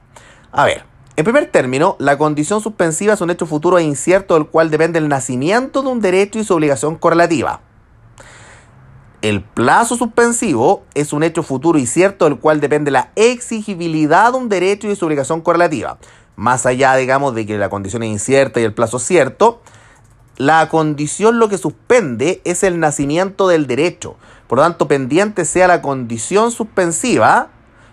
A 0.52 0.66
ver, 0.66 0.86
en 1.16 1.24
primer 1.24 1.52
término, 1.52 1.96
la 2.00 2.18
condición 2.18 2.62
suspensiva 2.62 3.14
es 3.14 3.22
un 3.22 3.30
hecho 3.30 3.46
futuro 3.46 3.78
e 3.78 3.84
incierto 3.84 4.34
del 4.34 4.48
cual 4.48 4.72
depende 4.72 4.98
el 4.98 5.08
nacimiento 5.08 5.84
de 5.84 5.90
un 5.90 6.02
derecho 6.02 6.40
y 6.40 6.44
su 6.44 6.56
obligación 6.56 6.96
correlativa. 6.96 7.62
El 9.22 9.42
plazo 9.42 9.98
suspensivo 9.98 10.84
es 10.94 11.12
un 11.12 11.24
hecho 11.24 11.44
futuro 11.44 11.78
y 11.78 11.86
cierto 11.86 12.24
del 12.24 12.40
cual 12.40 12.62
depende 12.62 12.90
la 12.90 13.12
exigibilidad 13.18 14.32
de 14.32 14.38
un 14.38 14.48
derecho 14.48 14.90
y 14.90 14.96
su 14.96 15.06
obligación 15.06 15.42
correlativa. 15.42 15.98
Más 16.38 16.66
allá, 16.66 16.96
digamos, 16.96 17.36
de 17.36 17.46
que 17.46 17.58
la 17.58 17.70
condición 17.70 18.04
es 18.04 18.12
incierta 18.12 18.62
y 18.62 18.64
el 18.64 18.74
plazo 18.74 18.96
es 18.96 19.04
cierto, 19.04 19.62
la 20.38 20.70
condición 20.70 21.38
lo 21.38 21.50
que 21.50 21.58
suspende 21.58 22.42
es 22.46 22.64
el 22.64 22.80
nacimiento 22.80 23.50
del 23.50 23.68
derecho. 23.68 24.16
Por 24.48 24.60
lo 24.60 24.64
tanto, 24.64 24.88
pendiente 24.88 25.44
sea 25.44 25.68
la 25.68 25.82
condición 25.82 26.52
suspensiva, 26.52 27.50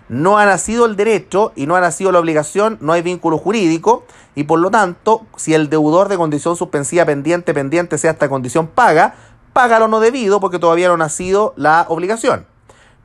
no 0.07 0.37
ha 0.37 0.45
nacido 0.45 0.85
el 0.85 0.95
derecho 0.95 1.51
y 1.57 1.67
no 1.67 1.75
ha 1.75 1.81
nacido 1.81 2.13
la 2.13 2.19
obligación, 2.19 2.77
no 2.79 2.93
hay 2.93 3.01
vínculo 3.01 3.37
jurídico 3.37 4.05
y 4.33 4.45
por 4.45 4.59
lo 4.59 4.71
tanto, 4.71 5.25
si 5.35 5.53
el 5.53 5.69
deudor 5.69 6.07
de 6.07 6.15
condición 6.15 6.55
suspensiva 6.55 7.03
pendiente, 7.03 7.53
pendiente 7.53 7.97
sea 7.97 8.11
esta 8.11 8.29
condición 8.29 8.67
paga, 8.67 9.15
paga 9.57 9.79
lo 9.79 9.87
no 9.87 9.99
debido 9.99 10.39
porque 10.39 10.59
todavía 10.59 10.87
no 10.87 10.93
ha 10.93 10.97
nacido 10.97 11.55
la 11.57 11.87
obligación. 11.89 12.45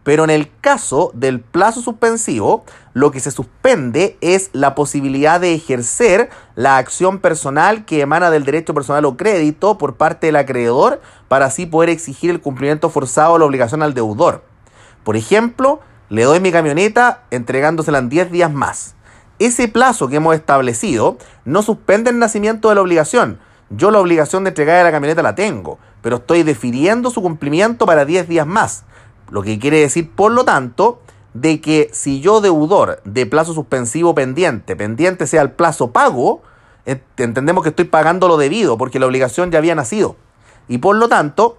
Pero 0.05 0.23
en 0.23 0.29
el 0.29 0.51
caso 0.61 1.11
del 1.15 1.41
plazo 1.41 1.81
suspensivo, 1.81 2.67
lo 2.93 3.11
que 3.11 3.21
se 3.21 3.31
suspende 3.31 4.19
es 4.21 4.51
la 4.53 4.75
posibilidad 4.75 5.41
de 5.41 5.55
ejercer 5.55 6.29
la 6.55 6.77
acción 6.77 7.21
personal 7.21 7.87
que 7.87 8.03
emana 8.03 8.31
del 8.31 8.45
derecho 8.45 8.75
personal 8.75 9.07
o 9.07 9.17
crédito 9.17 9.79
por 9.79 9.97
parte 9.97 10.27
del 10.27 10.37
acreedor 10.37 11.01
para 11.27 11.47
así 11.47 11.65
poder 11.65 11.89
exigir 11.89 12.29
el 12.29 12.43
cumplimiento 12.43 12.91
forzado 12.91 13.33
de 13.33 13.39
la 13.39 13.47
obligación 13.47 13.83
al 13.83 13.95
deudor. 13.95 14.45
Por 15.05 15.17
ejemplo, 15.17 15.81
le 16.11 16.25
doy 16.25 16.41
mi 16.41 16.53
camioneta 16.53 17.23
entregándosela 17.31 17.97
en 17.97 18.11
10 18.11 18.31
días 18.31 18.53
más. 18.53 18.95
Ese 19.39 19.69
plazo 19.69 20.09
que 20.09 20.17
hemos 20.17 20.35
establecido 20.35 21.17
no 21.47 21.63
suspende 21.63 22.11
el 22.11 22.19
nacimiento 22.19 22.69
de 22.69 22.75
la 22.75 22.83
obligación. 22.83 23.41
Yo 23.71 23.91
la 23.91 24.01
obligación 24.01 24.45
de 24.45 24.51
entregar 24.51 24.85
la 24.85 24.93
camioneta 24.93 25.23
la 25.23 25.35
tengo 25.35 25.79
pero 26.03 26.17
estoy 26.17 26.43
definiendo 26.43 27.11
su 27.11 27.23
cumplimiento 27.23 27.87
para 27.87 28.05
10 28.05 28.29
días 28.29 28.47
más. 28.47 28.85
Lo 29.31 29.43
que 29.43 29.59
quiere 29.59 29.81
decir, 29.81 30.11
por 30.11 30.33
lo 30.33 30.45
tanto, 30.45 31.01
de 31.33 31.61
que 31.61 31.89
si 31.93 32.21
yo 32.21 32.41
deudor 32.41 33.01
de 33.05 33.25
plazo 33.25 33.55
suspensivo 33.55 34.15
pendiente, 34.15 34.77
pendiente 34.77 35.27
sea 35.27 35.43
el 35.43 35.53
plazo 35.53 35.91
pago, 35.91 36.43
entendemos 36.85 37.63
que 37.63 37.71
estoy 37.71 37.87
pagando 37.87 38.29
lo 38.29 38.37
debido 38.37 38.77
porque 38.77 38.99
la 38.99 39.07
obligación 39.07 39.51
ya 39.51 39.59
había 39.59 39.75
nacido. 39.75 40.17
Y 40.69 40.79
por 40.79 40.97
lo 40.97 41.09
tanto, 41.09 41.57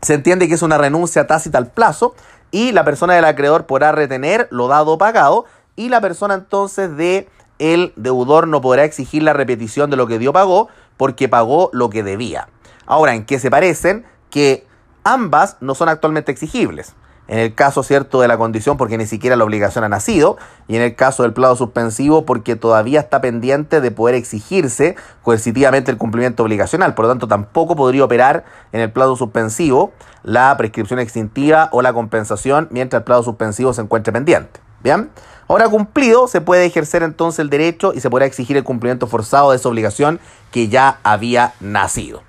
se 0.00 0.14
entiende 0.14 0.48
que 0.48 0.54
es 0.54 0.62
una 0.62 0.78
renuncia 0.78 1.26
tácita 1.26 1.58
al 1.58 1.70
plazo 1.70 2.14
y 2.50 2.72
la 2.72 2.84
persona 2.84 3.14
del 3.14 3.24
acreedor 3.24 3.66
podrá 3.66 3.92
retener 3.92 4.48
lo 4.50 4.68
dado 4.68 4.96
pagado 4.96 5.44
y 5.76 5.88
la 5.88 6.00
persona 6.00 6.34
entonces 6.34 6.96
de 6.96 7.28
el 7.58 7.92
deudor 7.96 8.48
no 8.48 8.60
podrá 8.60 8.84
exigir 8.84 9.22
la 9.22 9.32
repetición 9.32 9.90
de 9.90 9.96
lo 9.96 10.06
que 10.06 10.18
dio 10.18 10.32
pagó 10.32 10.68
porque 10.96 11.28
pagó 11.28 11.70
lo 11.72 11.90
que 11.90 12.02
debía. 12.02 12.48
Ahora, 12.86 13.14
¿en 13.14 13.24
qué 13.24 13.38
se 13.38 13.50
parecen? 13.50 14.04
Que 14.30 14.66
ambas 15.04 15.56
no 15.60 15.74
son 15.74 15.88
actualmente 15.88 16.32
exigibles. 16.32 16.94
en 17.26 17.38
el 17.38 17.54
caso 17.54 17.82
cierto 17.82 18.20
de 18.20 18.28
la 18.28 18.36
condición 18.36 18.76
porque 18.76 18.98
ni 18.98 19.06
siquiera 19.06 19.34
la 19.34 19.44
obligación 19.44 19.82
ha 19.82 19.88
nacido 19.88 20.36
y 20.68 20.76
en 20.76 20.82
el 20.82 20.94
caso 20.94 21.22
del 21.22 21.32
plazo 21.32 21.56
suspensivo 21.56 22.26
porque 22.26 22.54
todavía 22.54 23.00
está 23.00 23.22
pendiente 23.22 23.80
de 23.80 23.90
poder 23.90 24.14
exigirse 24.14 24.94
coercitivamente 25.22 25.90
el 25.90 25.96
cumplimiento 25.96 26.42
obligacional, 26.42 26.94
por 26.94 27.06
lo 27.06 27.12
tanto 27.12 27.26
tampoco 27.26 27.76
podría 27.76 28.04
operar 28.04 28.44
en 28.72 28.82
el 28.82 28.92
plazo 28.92 29.16
suspensivo 29.16 29.92
la 30.22 30.54
prescripción 30.58 30.98
extintiva 30.98 31.70
o 31.72 31.80
la 31.80 31.94
compensación 31.94 32.68
mientras 32.70 33.00
el 33.00 33.04
plazo 33.04 33.22
suspensivo 33.22 33.72
se 33.72 33.80
encuentre 33.80 34.12
pendiente. 34.12 34.60
Bien, 34.82 35.08
ahora 35.48 35.70
cumplido 35.70 36.28
se 36.28 36.42
puede 36.42 36.66
ejercer 36.66 37.02
entonces 37.02 37.38
el 37.38 37.48
derecho 37.48 37.94
y 37.94 38.00
se 38.00 38.10
podrá 38.10 38.26
exigir 38.26 38.58
el 38.58 38.64
cumplimiento 38.64 39.06
forzado 39.06 39.52
de 39.52 39.56
esa 39.56 39.70
obligación 39.70 40.20
que 40.50 40.68
ya 40.68 40.98
había 41.02 41.54
nacido. 41.60 42.20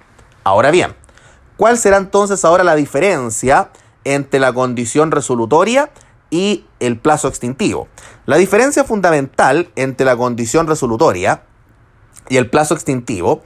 Ahora 0.45 0.71
bien, 0.71 0.95
¿cuál 1.57 1.77
será 1.77 1.97
entonces 1.97 2.45
ahora 2.45 2.63
la 2.63 2.75
diferencia? 2.75 3.71
entre 4.05 4.39
la 4.39 4.53
condición 4.53 5.11
resolutoria 5.11 5.89
y 6.29 6.65
el 6.79 6.97
plazo 6.97 7.27
extintivo. 7.27 7.89
La 8.25 8.37
diferencia 8.37 8.85
fundamental 8.85 9.69
entre 9.75 10.05
la 10.05 10.15
condición 10.15 10.67
resolutoria 10.67 11.43
y 12.29 12.37
el 12.37 12.49
plazo 12.49 12.73
extintivo 12.73 13.41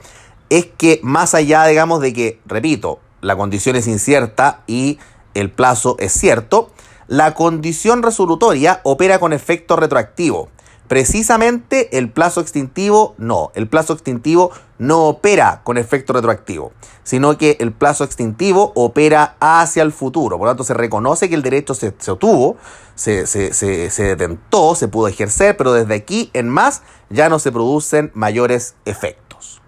es 0.50 0.66
que 0.66 1.00
más 1.02 1.34
allá, 1.34 1.64
digamos, 1.66 2.00
de 2.00 2.12
que, 2.12 2.40
repito, 2.46 3.00
la 3.20 3.36
condición 3.36 3.76
es 3.76 3.86
incierta 3.86 4.62
y 4.66 4.98
el 5.34 5.50
plazo 5.50 5.96
es 5.98 6.12
cierto, 6.12 6.70
la 7.06 7.34
condición 7.34 8.02
resolutoria 8.02 8.80
opera 8.84 9.18
con 9.18 9.32
efecto 9.32 9.76
retroactivo. 9.76 10.48
Precisamente 10.90 11.96
el 11.96 12.10
plazo 12.10 12.40
extintivo 12.40 13.14
no. 13.16 13.52
El 13.54 13.68
plazo 13.68 13.92
extintivo 13.92 14.50
no 14.78 15.06
opera 15.06 15.60
con 15.62 15.78
efecto 15.78 16.12
retroactivo, 16.12 16.72
sino 17.04 17.38
que 17.38 17.56
el 17.60 17.70
plazo 17.70 18.02
extintivo 18.02 18.72
opera 18.74 19.36
hacia 19.38 19.84
el 19.84 19.92
futuro. 19.92 20.36
Por 20.36 20.46
lo 20.46 20.50
tanto, 20.50 20.64
se 20.64 20.74
reconoce 20.74 21.28
que 21.28 21.36
el 21.36 21.42
derecho 21.42 21.74
se, 21.74 21.94
obtuvo, 22.08 22.56
se, 22.96 23.28
se, 23.28 23.52
se 23.52 24.02
detentó, 24.02 24.74
se 24.74 24.88
pudo 24.88 25.06
ejercer, 25.06 25.56
pero 25.56 25.72
desde 25.72 25.94
aquí 25.94 26.28
en 26.32 26.48
más 26.48 26.82
ya 27.08 27.28
no 27.28 27.38
se 27.38 27.52
producen 27.52 28.10
mayores 28.14 28.74
efectos. 28.84 29.62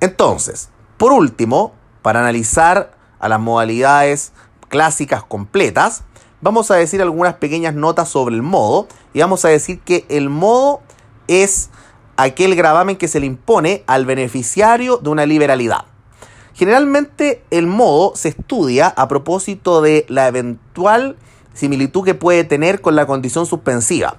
Entonces, 0.00 0.68
por 0.98 1.12
último, 1.12 1.72
para 2.02 2.20
analizar 2.20 2.98
a 3.20 3.28
las 3.30 3.40
modalidades 3.40 4.34
clásicas 4.68 5.24
completas, 5.24 6.04
vamos 6.42 6.70
a 6.70 6.74
decir 6.74 7.00
algunas 7.00 7.34
pequeñas 7.34 7.74
notas 7.74 8.08
sobre 8.08 8.34
el 8.34 8.42
modo 8.42 8.88
y 9.14 9.20
vamos 9.20 9.44
a 9.46 9.48
decir 9.48 9.80
que 9.80 10.04
el 10.08 10.28
modo 10.28 10.80
es 11.28 11.70
aquel 12.16 12.54
gravamen 12.56 12.96
que 12.96 13.08
se 13.08 13.20
le 13.20 13.26
impone 13.26 13.84
al 13.86 14.04
beneficiario 14.04 14.98
de 14.98 15.08
una 15.08 15.24
liberalidad. 15.24 15.86
Generalmente 16.52 17.42
el 17.50 17.66
modo 17.66 18.14
se 18.14 18.28
estudia 18.28 18.88
a 18.88 19.08
propósito 19.08 19.80
de 19.80 20.04
la 20.08 20.28
eventual 20.28 21.16
similitud 21.54 22.04
que 22.04 22.14
puede 22.14 22.44
tener 22.44 22.80
con 22.80 22.96
la 22.96 23.06
condición 23.06 23.46
suspensiva. 23.46 24.16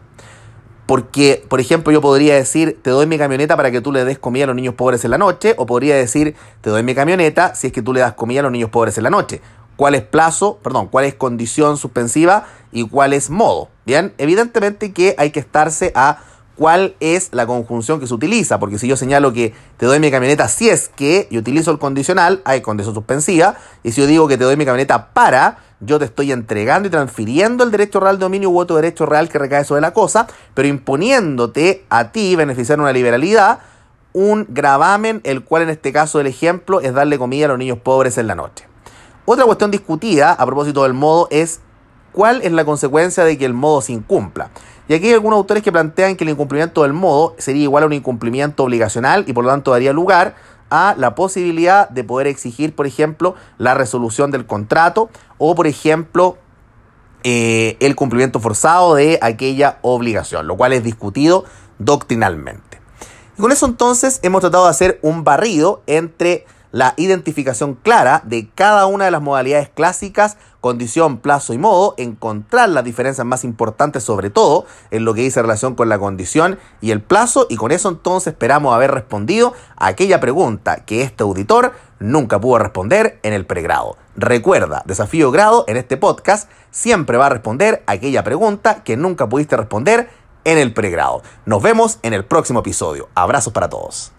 Porque, 0.86 1.46
por 1.48 1.62
ejemplo, 1.62 1.94
yo 1.94 2.02
podría 2.02 2.36
decir, 2.36 2.80
te 2.82 2.90
doy 2.90 3.06
mi 3.06 3.18
camioneta 3.18 3.56
para 3.56 3.72
que 3.72 3.80
tú 3.80 3.92
le 3.92 4.04
des 4.04 4.20
comida 4.20 4.44
a 4.44 4.48
los 4.48 4.56
niños 4.56 4.76
pobres 4.76 5.06
en 5.06 5.12
la 5.12 5.18
noche, 5.18 5.56
o 5.58 5.66
podría 5.66 5.96
decir, 5.96 6.36
te 6.60 6.70
doy 6.70 6.84
mi 6.84 6.94
camioneta 6.94 7.56
si 7.56 7.68
es 7.68 7.74
que 7.74 7.82
tú 7.82 7.94
le 7.94 8.02
das 8.02 8.14
comida 8.14 8.42
a 8.42 8.44
los 8.44 8.52
niños 8.52 8.70
pobres 8.70 8.98
en 8.98 9.06
la 9.06 9.10
noche 9.10 9.42
cuál 9.76 9.96
es 9.96 10.04
plazo, 10.04 10.60
perdón, 10.64 10.88
cuál 10.88 11.06
es 11.06 11.16
condición 11.16 11.78
suspensiva 11.78 12.46
y 12.72 12.88
cuál 12.88 13.14
es 13.14 13.30
modo. 13.30 13.70
Bien, 13.86 14.14
evidentemente 14.18 14.94
que 14.94 15.16
hay 15.18 15.32
que 15.32 15.40
estarse 15.40 15.92
a 15.96 16.20
cuál 16.56 16.96
es 17.00 17.30
la 17.32 17.46
conjunción 17.46 18.00
que 18.00 18.08
se 18.08 18.14
utiliza, 18.14 18.60
porque 18.60 18.78
si 18.78 18.88
yo 18.88 18.96
señalo 18.96 19.34
que 19.34 19.54
te 19.78 19.86
doy 19.86 20.00
mi 20.00 20.12
camioneta 20.12 20.48
si 20.48 20.70
es 20.70 20.88
que 20.88 21.28
y 21.32 21.38
utilizo 21.38 21.72
el 21.72 21.80
condicional, 21.80 22.42
hay 22.46 22.62
condición 22.62 22.94
suspensiva, 22.94 23.56
y 23.84 23.92
si 23.92 24.02
yo 24.02 24.08
digo 24.08 24.28
que 24.28 24.38
te 24.38 24.44
doy 24.44 24.56
mi 24.56 24.66
camioneta 24.66 25.14
para, 25.14 25.58
yo 25.80 26.00
te 26.00 26.06
estoy 26.06 26.32
entregando 26.32 26.88
y 26.88 26.92
transfiriendo 26.92 27.64
el 27.64 27.72
derecho 27.72 28.00
real 28.00 28.18
de 28.18 28.24
dominio 28.24 28.50
u 28.50 28.60
otro 28.60 28.76
derecho 28.76 29.06
real 29.06 29.30
que 29.30 29.40
recae 29.40 29.66
sobre 29.66 29.82
la 29.82 29.94
cosa, 29.94 30.28
pero 30.54 30.68
imponiéndote 30.68 31.86
a 31.90 32.12
ti 32.12 32.36
beneficiar 32.36 32.80
una 32.80 32.94
liberalidad, 32.94 33.60
un 34.14 34.46
gravamen, 34.48 35.22
el 35.24 35.44
cual 35.44 35.64
en 35.64 35.70
este 35.70 35.92
caso 35.92 36.20
del 36.20 36.28
ejemplo 36.28 36.82
es 36.82 36.94
darle 36.94 37.18
comida 37.18 37.46
a 37.46 37.50
los 37.50 37.58
niños 37.58 37.80
pobres 37.80 38.18
en 38.18 38.28
la 38.28 38.36
noche. 38.36 38.66
Otra 39.26 39.46
cuestión 39.46 39.72
discutida 39.72 40.34
a 40.34 40.46
propósito 40.46 40.84
del 40.84 40.94
modo 40.94 41.28
es 41.32 41.62
cuál 42.12 42.42
es 42.42 42.52
la 42.52 42.66
consecuencia 42.66 43.24
de 43.24 43.38
que 43.38 43.46
el 43.46 43.54
modo 43.54 43.82
se 43.82 43.94
incumpla. 43.94 44.50
Y 44.90 44.94
aquí 44.94 45.08
hay 45.08 45.14
algunos 45.14 45.38
autores 45.38 45.64
que 45.64 45.72
plantean 45.72 46.18
que 46.18 46.26
el 46.26 46.32
incumplimiento 46.32 46.84
del 46.84 46.92
modo 46.92 47.36
sería 47.38 47.64
igual 47.64 47.84
a 47.84 47.88
un 47.88 47.94
incumplimiento 47.94 48.66
obligacional 48.66 49.24
y 49.28 49.34
por 49.34 49.46
lo 49.46 49.50
tanto 49.50 49.72
daría 49.72 49.94
lugar 49.94 50.36
a 50.70 50.94
la 50.98 51.16
posibilidad 51.16 51.88
de 51.90 52.04
poder 52.04 52.28
exigir, 52.28 52.76
por 52.76 52.86
ejemplo, 52.86 53.36
la 53.58 53.76
resolución 53.76 54.30
del 54.32 54.46
contrato 54.46 55.10
o, 55.38 55.56
por 55.56 55.68
ejemplo, 55.68 56.38
eh, 57.24 57.78
el 57.80 57.96
cumplimiento 57.96 58.42
forzado 58.42 58.96
de 58.96 59.20
aquella 59.22 59.78
obligación, 59.84 60.48
lo 60.48 60.58
cual 60.58 60.74
es 60.74 60.84
discutido 60.84 61.46
doctrinalmente. 61.80 62.82
Y 63.38 63.42
con 63.42 63.54
eso 63.54 63.66
entonces 63.66 64.20
hemos 64.22 64.42
tratado 64.42 64.66
de 64.66 64.72
hacer 64.72 65.00
un 65.02 65.24
barrido 65.24 65.82
entre 65.88 66.46
la 66.74 66.96
identificación 66.98 67.76
clara 67.76 68.24
de 68.26 68.50
cada 68.50 68.88
una 68.88 69.06
de 69.06 69.12
las 69.12 69.22
modalidades 69.22 69.70
clásicas, 69.70 70.38
condición, 70.60 71.20
plazo 71.20 71.54
y 71.54 71.60
modo, 71.60 71.94
encontrar 71.98 72.68
las 72.70 72.84
diferencias 72.84 73.28
más 73.28 73.44
importantes 73.44 74.04
sobre 74.04 74.32
todo 74.32 74.66
en 74.90 75.06
lo 75.06 75.14
que 75.14 75.22
dice 75.22 75.44
relación 75.44 75.76
con 75.76 75.88
la 75.88 76.00
condición 76.00 76.58
y 76.82 76.90
el 76.90 77.00
plazo 77.00 77.46
y 77.48 77.58
con 77.58 77.72
eso 77.72 77.90
entonces 77.90 78.34
esperamos 78.34 78.74
haber 78.74 78.90
respondido 78.90 79.54
a 79.78 79.86
aquella 79.86 80.20
pregunta 80.20 80.84
que 80.84 81.04
este 81.04 81.22
auditor 81.22 81.74
nunca 82.00 82.42
pudo 82.42 82.58
responder 82.58 83.20
en 83.22 83.34
el 83.34 83.46
pregrado. 83.46 83.96
Recuerda, 84.16 84.82
desafío 84.88 85.30
grado 85.30 85.66
en 85.68 85.78
este 85.78 85.96
podcast 85.96 86.50
siempre 86.72 87.18
va 87.18 87.28
a 87.28 87.30
responder 87.30 87.84
aquella 87.86 88.24
pregunta 88.24 88.84
que 88.84 88.98
nunca 88.98 89.30
pudiste 89.30 89.56
responder 89.58 90.10
en 90.44 90.58
el 90.58 90.74
pregrado. 90.74 91.22
Nos 91.46 91.62
vemos 91.62 92.00
en 92.02 92.14
el 92.14 92.26
próximo 92.26 92.62
episodio. 92.62 93.10
Abrazos 93.14 93.54
para 93.54 93.70
todos. 93.70 94.12